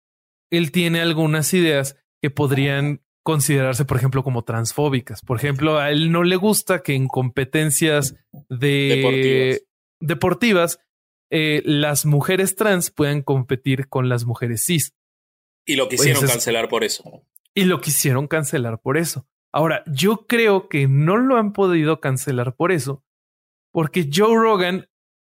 [0.50, 5.22] él tiene algunas ideas que podrían considerarse, por ejemplo, como transfóbicas.
[5.22, 8.14] Por ejemplo, a él no le gusta que en competencias
[8.50, 9.62] de
[10.00, 10.80] deportivas,
[11.30, 14.92] eh, las mujeres trans puedan competir con las mujeres cis.
[15.64, 17.24] Y lo quisieron cancelar por eso.
[17.54, 19.26] Y lo quisieron cancelar por eso.
[19.50, 23.02] Ahora, yo creo que no lo han podido cancelar por eso,
[23.72, 24.90] porque Joe Rogan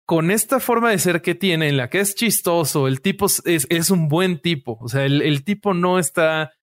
[0.07, 3.91] con esta forma de ser que tiene, en la que es chistoso, el tipo es,
[3.91, 4.77] un buen tipo.
[4.79, 6.53] O sea, el, tipo no está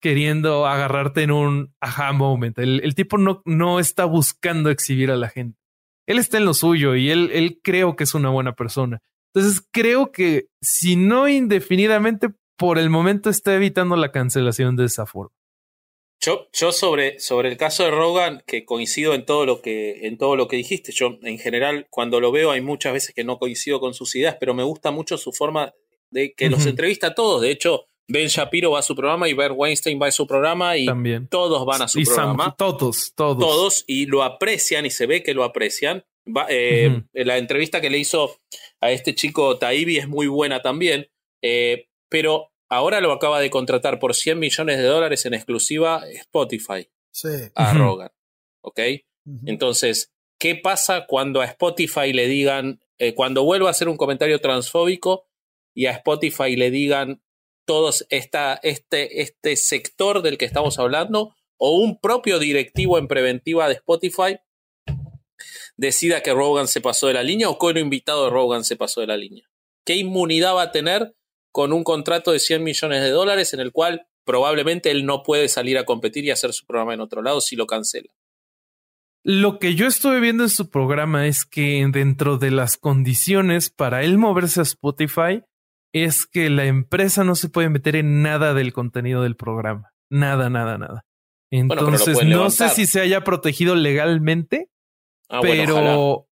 [0.00, 2.58] queriendo agarrarte en un aha moment.
[2.58, 5.58] El, tipo no, no está buscando exhibir a la gente.
[6.06, 9.02] Él está en lo suyo y él, él creo que es una buena persona.
[9.34, 15.04] Entonces creo que si no indefinidamente, por el momento está evitando la cancelación de esa
[15.04, 15.34] forma.
[16.24, 20.16] Yo, yo sobre, sobre el caso de Rogan, que coincido en todo, lo que, en
[20.16, 23.38] todo lo que dijiste, yo en general cuando lo veo hay muchas veces que no
[23.38, 25.74] coincido con sus ideas, pero me gusta mucho su forma
[26.10, 27.42] de que los entrevista a todos.
[27.42, 30.78] De hecho, Ben Shapiro va a su programa y Bert Weinstein va a su programa
[30.78, 30.86] y
[31.28, 32.54] todos van a su programa.
[32.56, 33.38] todos, todos.
[33.38, 36.04] Todos y lo aprecian y se ve que lo aprecian.
[36.48, 38.38] Eh, la entrevista que le hizo
[38.80, 41.06] a este chico Taibi es muy buena también,
[41.42, 46.88] eh, pero ahora lo acaba de contratar por 100 millones de dólares en exclusiva Spotify
[47.54, 48.10] a Rogan.
[48.60, 48.80] ¿Ok?
[49.46, 54.40] Entonces, ¿qué pasa cuando a Spotify le digan, eh, cuando vuelva a hacer un comentario
[54.40, 55.26] transfóbico
[55.74, 57.22] y a Spotify le digan
[57.66, 63.68] todos esta, este, este sector del que estamos hablando o un propio directivo en preventiva
[63.68, 64.38] de Spotify
[65.76, 68.76] decida que Rogan se pasó de la línea o que un invitado de Rogan se
[68.76, 69.48] pasó de la línea?
[69.84, 71.14] ¿Qué inmunidad va a tener
[71.54, 75.48] con un contrato de 100 millones de dólares en el cual probablemente él no puede
[75.48, 78.12] salir a competir y hacer su programa en otro lado si lo cancela.
[79.22, 84.02] Lo que yo estuve viendo en su programa es que dentro de las condiciones para
[84.02, 85.44] él moverse a Spotify
[85.92, 89.92] es que la empresa no se puede meter en nada del contenido del programa.
[90.10, 91.06] Nada, nada, nada.
[91.52, 94.70] Entonces, no sé si se haya protegido legalmente,
[95.28, 96.26] ah, pero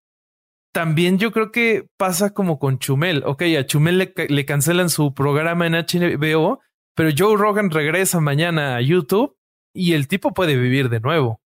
[0.72, 3.22] también yo creo que pasa como con Chumel.
[3.26, 6.60] Ok, a Chumel le, cancelan su programa en HBO,
[6.94, 9.36] pero Joe Rogan regresa mañana a YouTube
[9.74, 11.40] y el tipo puede vivir de nuevo.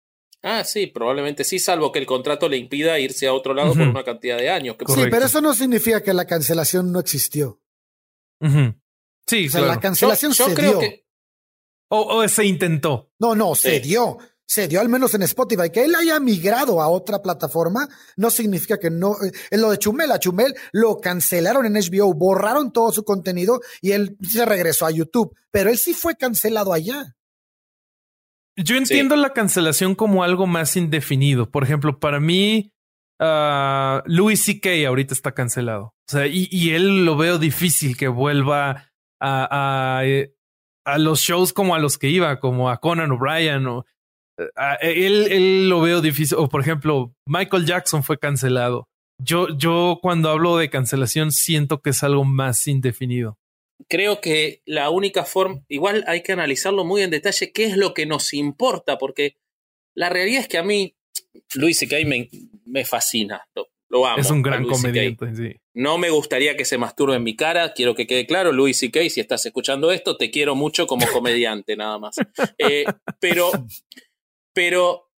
[0.41, 3.87] Ah, sí, probablemente sí, salvo que el contrato le impida irse a otro lado por
[3.87, 4.75] una cantidad de años.
[4.87, 7.61] sí, pero eso no significa que la cancelación no existió.
[9.25, 10.79] Sí, o sea, la cancelación se dio.
[11.87, 13.11] O, se intentó.
[13.19, 15.69] No, no, se dio se dio al menos en Spotify.
[15.71, 17.87] Que él haya migrado a otra plataforma
[18.17, 19.13] no significa que no.
[19.23, 23.61] Eh, en lo de Chumel, a Chumel lo cancelaron en HBO, borraron todo su contenido
[23.81, 25.35] y él se regresó a YouTube.
[25.51, 27.15] Pero él sí fue cancelado allá.
[28.55, 31.49] Yo entiendo la cancelación como algo más indefinido.
[31.49, 32.71] Por ejemplo, para mí,
[33.19, 34.87] uh, Louis C.K.
[34.87, 35.95] ahorita está cancelado.
[36.07, 40.35] O sea, y, él lo veo difícil que vuelva a, a, eh,
[40.85, 43.85] a, los shows como a los que iba, como a Conan O'Brien o
[44.55, 46.37] Ah, él, él lo veo difícil.
[46.37, 48.87] O por ejemplo, Michael Jackson fue cancelado.
[49.19, 53.37] Yo, yo cuando hablo de cancelación siento que es algo más indefinido.
[53.87, 57.93] Creo que la única forma, igual hay que analizarlo muy en detalle, qué es lo
[57.93, 59.37] que nos importa, porque
[59.95, 60.95] la realidad es que a mí,
[61.55, 62.29] Luis, ahí me,
[62.65, 64.19] me fascina, lo, Lo amo.
[64.19, 65.55] Es un gran comediante, sí.
[65.75, 67.73] No me gustaría que se masturbe en mi cara.
[67.73, 71.75] Quiero que quede claro, Louis C.K., si estás escuchando esto, te quiero mucho como comediante,
[71.75, 72.15] nada más.
[72.57, 72.85] Eh,
[73.19, 73.51] pero,
[74.53, 75.11] pero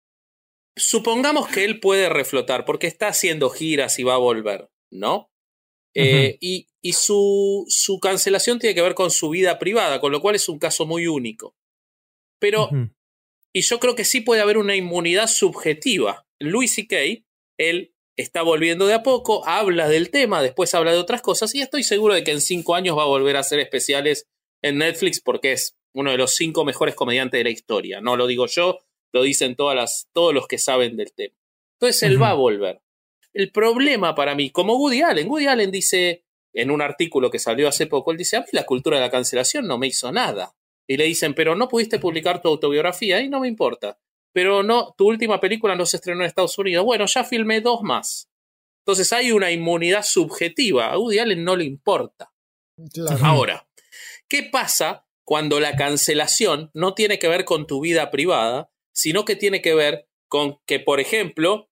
[0.76, 5.30] supongamos que él puede reflotar porque está haciendo giras y va a volver, ¿no?
[5.96, 10.22] Eh, y, y su, su, cancelación tiene que ver con su vida privada, con lo
[10.22, 11.56] cual es un caso muy único.
[12.40, 12.70] Pero,
[13.54, 16.26] y yo creo que sí puede haber una inmunidad subjetiva.
[16.40, 17.24] Louis C.K.,
[17.60, 21.62] él está volviendo de a poco, habla del tema, después habla de otras cosas, y
[21.62, 24.28] estoy seguro de que en cinco años va a volver a hacer especiales
[24.64, 28.02] en Netflix porque es uno de los cinco mejores comediantes de la historia.
[28.02, 28.80] No lo digo yo,
[29.14, 31.36] lo dicen todas las, todos los que saben del tema.
[31.80, 32.82] Entonces él va a volver.
[33.34, 37.68] El problema para mí, como Woody Allen, Woody Allen dice en un artículo que salió
[37.68, 40.56] hace poco, él dice, a mí la cultura de la cancelación no me hizo nada.
[40.88, 44.00] Y le dicen, pero no pudiste publicar tu autobiografía y no me importa.
[44.34, 46.84] Pero no, tu última película no se estrenó en Estados Unidos.
[46.84, 48.30] Bueno, ya filmé dos más.
[48.82, 50.92] Entonces hay una inmunidad subjetiva.
[50.92, 52.34] A Woody Allen no le importa.
[53.22, 53.68] Ahora,
[54.28, 59.36] ¿qué pasa cuando la cancelación no tiene que ver con tu vida privada, sino que
[59.36, 61.70] tiene que ver con que, por ejemplo,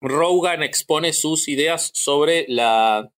[0.00, 3.12] Rogan expone sus ideas sobre la,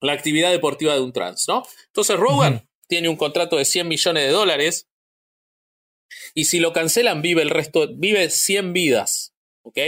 [0.00, 1.62] la actividad deportiva de un trans, ¿no?
[1.86, 4.88] Entonces Rogan tiene un contrato de 100 millones de dólares
[6.34, 9.78] y si lo cancelan vive el resto, vive 100 vidas, ¿ok?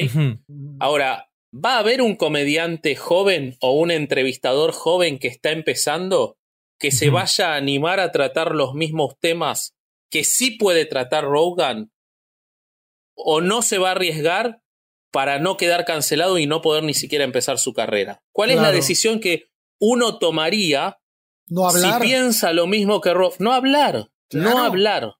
[0.81, 6.37] Ahora, ¿va a haber un comediante joven o un entrevistador joven que está empezando
[6.79, 9.75] que se vaya a animar a tratar los mismos temas
[10.11, 11.91] que sí puede tratar Rogan?
[13.21, 14.63] ¿O no se va a arriesgar
[15.11, 18.23] para no quedar cancelado y no poder ni siquiera empezar su carrera?
[18.33, 19.49] ¿Cuál es la decisión que
[19.81, 20.99] uno tomaría
[21.49, 22.01] no hablar.
[22.01, 23.41] si piensa lo mismo que Rogan?
[23.41, 25.15] No hablar, no hablar.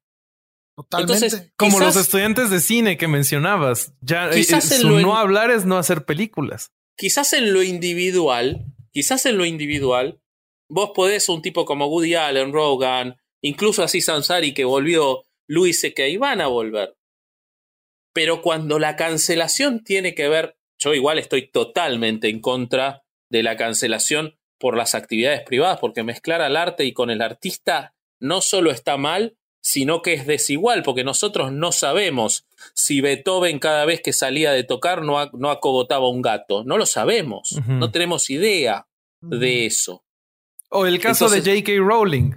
[0.97, 5.77] Entonces, como los estudiantes de cine que mencionabas, ya eh, su no hablar es no
[5.77, 6.73] hacer películas.
[6.97, 10.21] Quizás en lo individual, quizás en lo individual,
[10.69, 16.17] vos podés un tipo como Woody Allen, Rogan, incluso así Sansari que volvió, Luis que
[16.19, 16.97] van a volver.
[18.19, 23.57] Pero cuando la cancelación tiene que ver, yo igual estoy totalmente en contra de la
[23.57, 28.73] cancelación por las actividades privadas, porque mezclar al arte y con el artista no solo
[28.73, 34.13] está mal, sino que es desigual, porque nosotros no sabemos si Beethoven cada vez que
[34.13, 36.65] salía de tocar no, no acogotaba un gato.
[36.65, 38.89] No lo sabemos, no tenemos idea
[39.21, 40.03] de eso.
[40.71, 41.73] O el caso de J.K.
[41.79, 42.33] Rowling.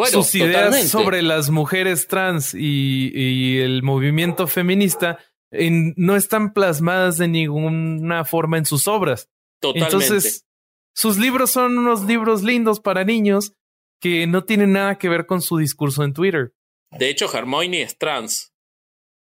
[0.00, 5.18] Bueno, Sus ideas sobre las mujeres trans y, el movimiento feminista
[5.50, 9.28] no están plasmadas de ninguna forma en sus obras.
[9.60, 9.94] Totalmente.
[9.94, 10.46] Entonces,
[10.94, 13.52] sus libros son unos libros lindos para niños,
[14.00, 16.54] que no tiene nada que ver con su discurso en Twitter.
[16.92, 18.54] De hecho, Hermione es trans.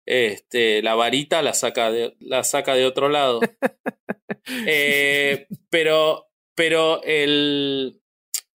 [0.05, 3.39] Este, la varita la saca de, la saca de otro lado.
[4.65, 8.01] Eh, pero, pero el,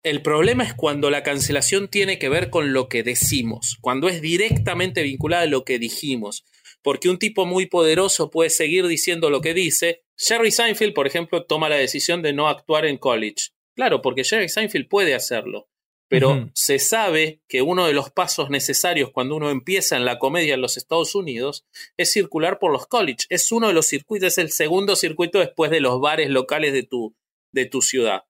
[0.04, 4.22] el problema es cuando la cancelación tiene que ver con lo que decimos, cuando es
[4.22, 6.45] directamente vinculada a lo que dijimos.
[6.84, 10.02] Porque un tipo muy poderoso puede seguir diciendo lo que dice.
[10.18, 13.49] Jerry Seinfeld, por ejemplo, toma la decisión de no actuar en college.
[13.76, 15.70] Claro, porque Jerry Seinfeld puede hacerlo
[16.12, 20.56] pero se sabe que uno de los pasos necesarios cuando uno empieza en la comedia
[20.56, 23.28] en los Estados Unidos es circular por los colleges.
[23.30, 26.84] Es uno de los circuitos, es el segundo circuito después de los bares locales de
[26.84, 27.16] tu,
[27.54, 28.26] de tu ciudad.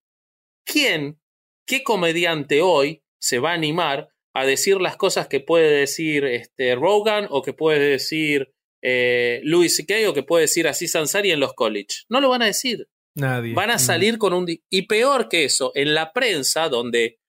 [0.63, 1.19] ¿Quién,
[1.65, 6.75] qué comediante hoy se va a animar a decir las cosas que puede decir este,
[6.75, 10.09] Rogan o que puede decir eh, Louis C.K.
[10.09, 12.05] o que puede decir así Sansari en los colleges?
[12.09, 12.87] No lo van a decir.
[13.13, 13.53] Nadie.
[13.53, 14.47] Van a salir con un...
[14.47, 17.19] Y peor que eso, en la prensa, donde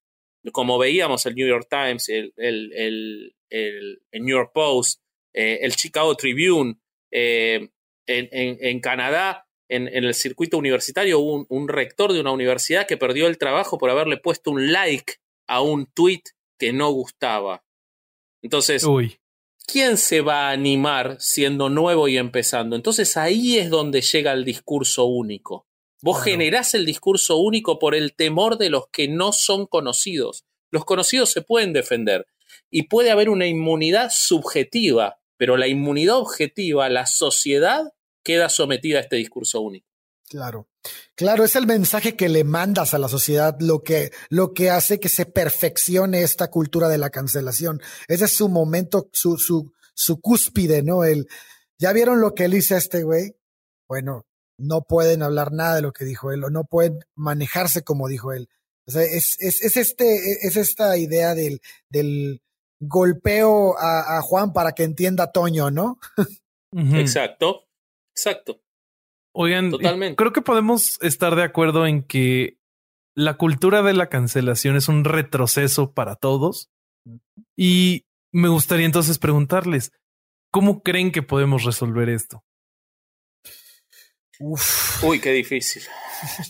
[0.51, 3.35] como veíamos el New York Times, el, el,
[4.13, 5.01] New York Post,
[5.33, 6.79] eh, el Chicago Tribune,
[7.13, 7.69] eh,
[8.07, 13.39] en, Canadá, en, el circuito universitario, hubo un, rector de una universidad que perdió el
[13.39, 15.15] trabajo por haberle puesto un like
[15.47, 16.23] a un tweet
[16.59, 17.65] que no gustaba.
[18.43, 18.85] Entonces,
[19.67, 22.77] ¿quién se va a animar siendo nuevo y empezando?
[22.77, 25.67] Entonces ahí es donde llega el discurso único.
[26.03, 30.45] Vos generás el discurso único por el temor de los que no son conocidos.
[30.71, 32.27] Los conocidos se pueden defender
[32.71, 37.93] y puede haber una inmunidad subjetiva, pero la inmunidad objetiva, la sociedad
[38.23, 39.89] queda sometida a este discurso único.
[40.29, 40.69] Claro.
[41.15, 44.99] Claro, es el mensaje que le mandas a la sociedad lo que, lo que hace
[44.99, 47.81] que se perfeccione esta cultura de la cancelación.
[48.09, 51.05] Ese es su momento, su, su, su cúspide, ¿no?
[51.05, 51.29] El,
[51.79, 53.37] ¿ya vieron lo que él hizo a este güey?
[53.87, 58.09] Bueno, no pueden hablar nada de lo que dijo él o no pueden manejarse como
[58.09, 58.49] dijo él.
[58.87, 62.43] O sea, es, es, es este, es esta idea del, del
[62.81, 65.99] golpeo a, a, Juan para que entienda Toño, ¿no?
[66.73, 67.67] Exacto,
[68.15, 68.61] exacto.
[69.35, 70.17] Oigan, Totalmente.
[70.17, 72.59] creo que podemos estar de acuerdo en que
[73.15, 76.71] la cultura de la cancelación es un retroceso para todos.
[77.57, 79.93] Y me gustaría entonces preguntarles,
[80.51, 82.45] ¿cómo creen que podemos resolver esto?
[85.03, 85.83] Uy, qué difícil.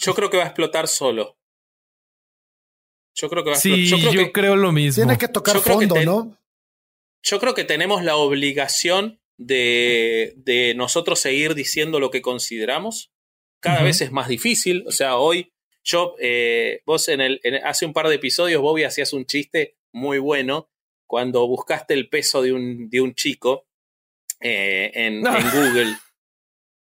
[0.01, 1.39] Yo creo que va a explotar solo.
[3.15, 3.85] Yo creo que va a explotar.
[3.85, 5.05] Sí, yo, creo, yo creo, lo mismo.
[5.05, 6.39] Tiene que tocar fondo, ¿no?
[7.23, 13.13] Yo creo que tenemos la obligación de, de, nosotros seguir diciendo lo que consideramos.
[13.61, 14.85] Cada vez es más difícil.
[14.87, 15.53] O sea, hoy
[15.85, 20.19] yo, eh, vos en el, hace un par de episodios, Bobby, hacías un chiste muy
[20.19, 20.71] bueno
[21.07, 23.67] cuando buscaste el peso de un, de un chico
[24.41, 25.97] eh, en, en Google.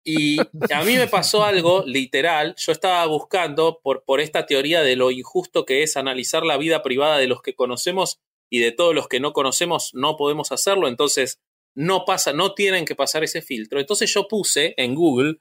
[0.02, 2.56] Y a mí me pasó algo literal.
[2.58, 6.82] Yo estaba buscando por, por esta teoría de lo injusto que es analizar la vida
[6.82, 8.20] privada de los que conocemos
[8.50, 10.88] y de todos los que no conocemos no podemos hacerlo.
[10.88, 11.40] Entonces,
[11.76, 13.80] no pasa, no tienen que pasar ese filtro.
[13.80, 15.40] Entonces yo puse en Google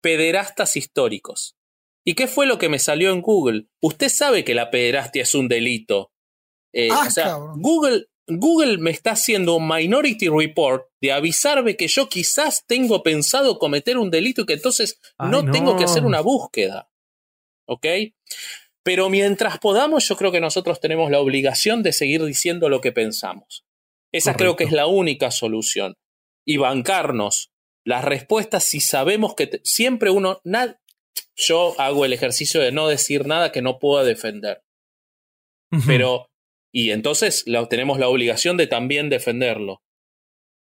[0.00, 1.56] pederastas históricos.
[2.04, 3.66] ¿Y qué fue lo que me salió en Google?
[3.80, 6.12] Usted sabe que la pederastia es un delito.
[6.72, 11.86] Eh, ah, o sea, Google, Google me está haciendo un minority report de avisarme que
[11.86, 16.20] yo quizás tengo pensado cometer un delito y que entonces no, tengo que hacer una
[16.20, 16.90] búsqueda.
[17.66, 17.86] ¿Ok?
[18.82, 22.90] Pero mientras podamos, yo creo que nosotros tenemos la obligación de seguir diciendo lo que
[22.90, 23.64] pensamos.
[24.12, 25.94] Esa creo que es la única solución.
[26.46, 27.52] Y bancarnos
[27.84, 30.40] las respuestas si sabemos que siempre uno,
[31.34, 34.62] yo hago el ejercicio de no decir nada que no pueda defender.
[35.86, 36.30] Pero,
[36.72, 39.82] y entonces tenemos la obligación de también defenderlo.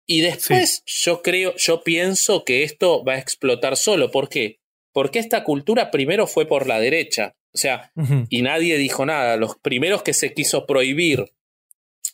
[0.07, 4.11] Y después yo creo, yo pienso que esto va a explotar solo.
[4.11, 4.59] ¿Por qué?
[4.93, 7.36] Porque esta cultura primero fue por la derecha.
[7.55, 7.93] O sea,
[8.28, 9.36] y nadie dijo nada.
[9.36, 11.26] Los primeros que se quiso prohibir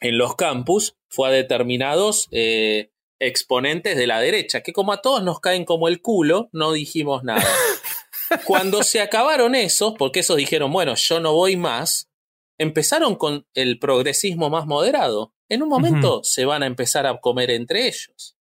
[0.01, 2.91] en los campus fue a determinados eh,
[3.21, 7.25] exponentes de la derecha, que como a todos nos caen como el culo, no dijimos
[7.25, 7.45] nada.
[8.47, 12.11] Cuando se acabaron esos, porque esos dijeron, bueno, yo no voy más,
[12.59, 15.35] empezaron con el progresismo más moderado.
[15.49, 18.37] En un momento se van a empezar a comer entre ellos.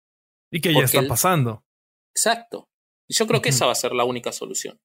[0.52, 1.66] Y que ya está pasando.
[2.16, 2.70] Exacto.
[3.08, 4.80] Y yo creo que esa va a ser la única solución.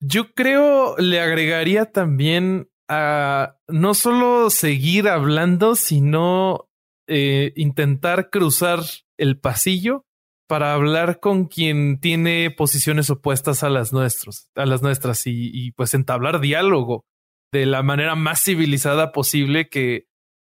[0.00, 6.68] Yo creo, le agregaría también a no solo seguir hablando, sino
[7.08, 8.80] eh, intentar cruzar
[9.18, 10.04] el pasillo
[10.48, 15.94] para hablar con quien tiene posiciones opuestas a las nuestras, a las nuestras y, pues
[15.94, 17.04] entablar diálogo
[17.52, 20.06] de la manera más civilizada posible que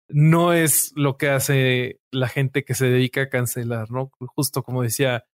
[0.09, 4.09] no es lo que hace la gente que se dedica a cancelar, ¿no?
[4.36, 5.25] Justo como decía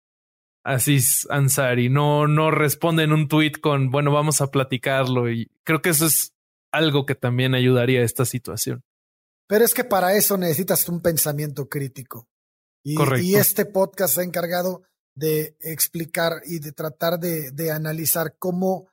[0.63, 5.81] Aziz Ansari, no, no responde en un tweet con, bueno, vamos a platicarlo y creo
[5.81, 6.32] que eso es
[6.73, 8.83] algo que también ayudaría a esta situación.
[9.47, 12.27] Pero es que para eso necesitas un pensamiento crítico.
[12.83, 14.83] Y, y este podcast se ha encargado
[15.15, 18.89] de explicar y de tratar de, de, analizar cómo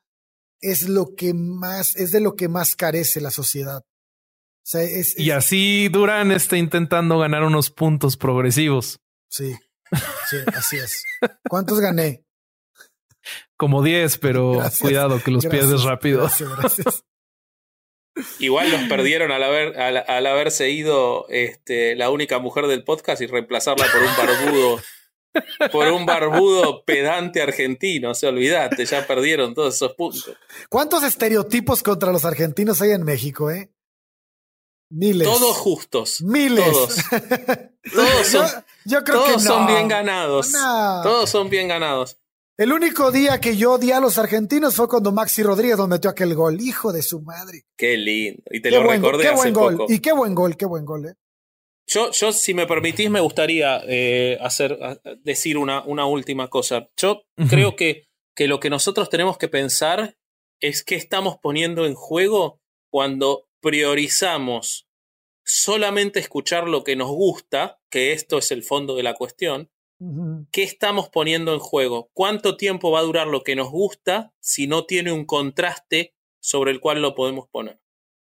[0.60, 3.84] es lo que más, es de lo que más carece la sociedad.
[5.16, 9.00] y así Durán está intentando ganar unos puntos progresivos.
[9.28, 9.56] Sí,
[10.28, 11.04] sí, así es.
[11.48, 12.24] ¿Cuántos gané?
[13.56, 16.28] Como 10, pero cuidado que los pierdes rápido.
[16.58, 17.02] gracias.
[18.38, 23.26] Igual los perdieron al, haber, al, haberse ido este, la única mujer del podcast y
[23.26, 24.80] reemplazarla por un barbudo.
[25.70, 30.32] por un barbudo pedante argentino, se olvidate, ya perdieron todos esos puntos.
[30.68, 33.70] ¿Cuántos estereotipos contra los argentinos hay en México, eh?
[34.90, 35.28] Miles.
[35.28, 36.20] Todos justos.
[36.20, 36.64] Miles.
[36.64, 36.96] Todos.
[37.94, 40.50] todos son, yo, creo que son bien ganados.
[40.50, 42.18] Todos son bien ganados.
[42.60, 46.10] El único día que yo odié a los argentinos fue cuando Maxi Rodríguez nos metió
[46.10, 46.60] aquel gol.
[46.60, 47.62] Hijo de su madre.
[47.74, 48.42] Qué lindo.
[48.50, 49.86] Y te lo recordé qué buen gol.
[49.88, 51.14] Y qué buen gol, qué buen gol, eh.
[51.86, 54.78] Yo, yo, si me permitís, me gustaría eh, hacer,
[55.22, 56.86] decir una, una, última cosa.
[56.98, 60.18] Yo creo que, que lo que nosotros tenemos que pensar
[60.60, 62.60] es qué estamos poniendo en juego
[62.90, 64.86] cuando priorizamos
[65.46, 69.70] solamente escuchar lo que nos gusta, que esto es el fondo de la cuestión,
[70.50, 72.10] ¿Qué estamos poniendo en juego?
[72.14, 76.70] ¿Cuánto tiempo va a durar lo que nos gusta si no tiene un contraste sobre
[76.70, 77.80] el cual lo podemos poner?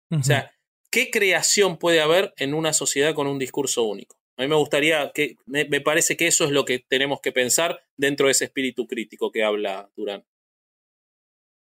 [0.09, 0.53] O sea,
[0.89, 4.17] ¿qué creación puede haber en una sociedad con un discurso único?
[4.37, 7.83] A mí me gustaría que, me, parece que eso es lo que tenemos que pensar
[7.97, 10.25] dentro de ese espíritu crítico que habla Durán.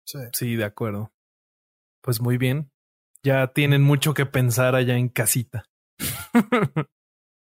[0.06, 0.18] Sí.
[0.32, 1.12] sí, de acuerdo.
[2.02, 2.72] Pues muy bien.
[3.22, 5.70] Ya tienen mucho que pensar allá en casita.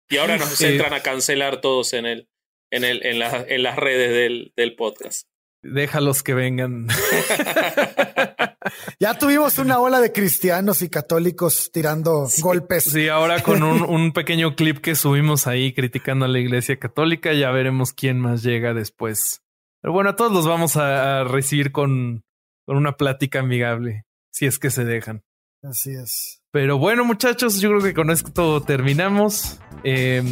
[0.09, 2.30] y ahora nos entran a cancelar todos en él
[2.71, 5.27] en, el, en, la, en las redes del, del podcast.
[5.63, 6.87] Déjalos que vengan.
[8.99, 12.85] ya tuvimos una ola de cristianos y católicos tirando golpes.
[12.85, 17.33] Sí, ahora con un, un, pequeño clip que subimos ahí criticando a la iglesia católica,
[17.33, 19.43] ya veremos quién más llega después
[19.81, 22.23] Pero bueno, a todos los vamos a, recibir con,
[22.65, 25.21] con una plática amigable, si es que se dejan.
[25.61, 26.41] Así es.
[26.51, 29.59] Pero bueno, muchachos, yo creo que con esto terminamos.
[29.83, 30.23] Eh,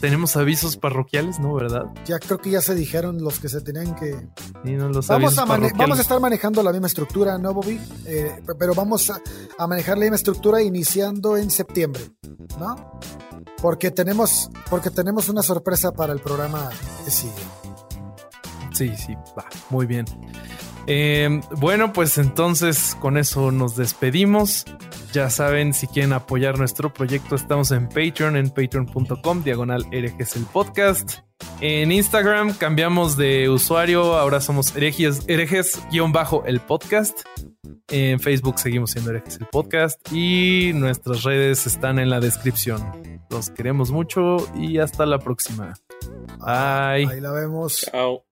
[0.00, 1.54] tenemos avisos parroquiales, ¿no?
[1.54, 1.84] ¿Verdad?
[2.04, 4.28] Ya creo que ya se dijeron los que se tenían que.
[4.64, 7.80] los vamos, a vamos a estar manejando la misma estructura, ¿no, Bobby?
[8.06, 9.20] Eh, pero vamos a,
[9.66, 12.02] manejar la misma estructura iniciando en septiembre,
[12.58, 13.00] ¿no?
[13.60, 16.70] Porque tenemos, porque tenemos una sorpresa para el programa
[17.04, 17.32] que sigue.
[18.72, 20.06] Sí, sí, va, muy bien.
[20.86, 24.64] Eh, bueno, pues entonces con eso nos despedimos.
[25.12, 30.44] Ya saben, si quieren apoyar nuestro proyecto, estamos en Patreon, en patreon.com, diagonal herejes el
[30.46, 31.18] podcast.
[31.60, 35.80] En Instagram cambiamos de usuario, ahora somos herejes,
[36.12, 37.20] bajo el podcast.
[37.88, 42.82] En Facebook seguimos siendo herejes el podcast y nuestras redes están en la descripción.
[43.28, 45.74] Los queremos mucho y hasta la próxima.
[46.38, 47.06] Bye.
[47.06, 47.86] Ahí la vemos.
[47.92, 48.31] Chao.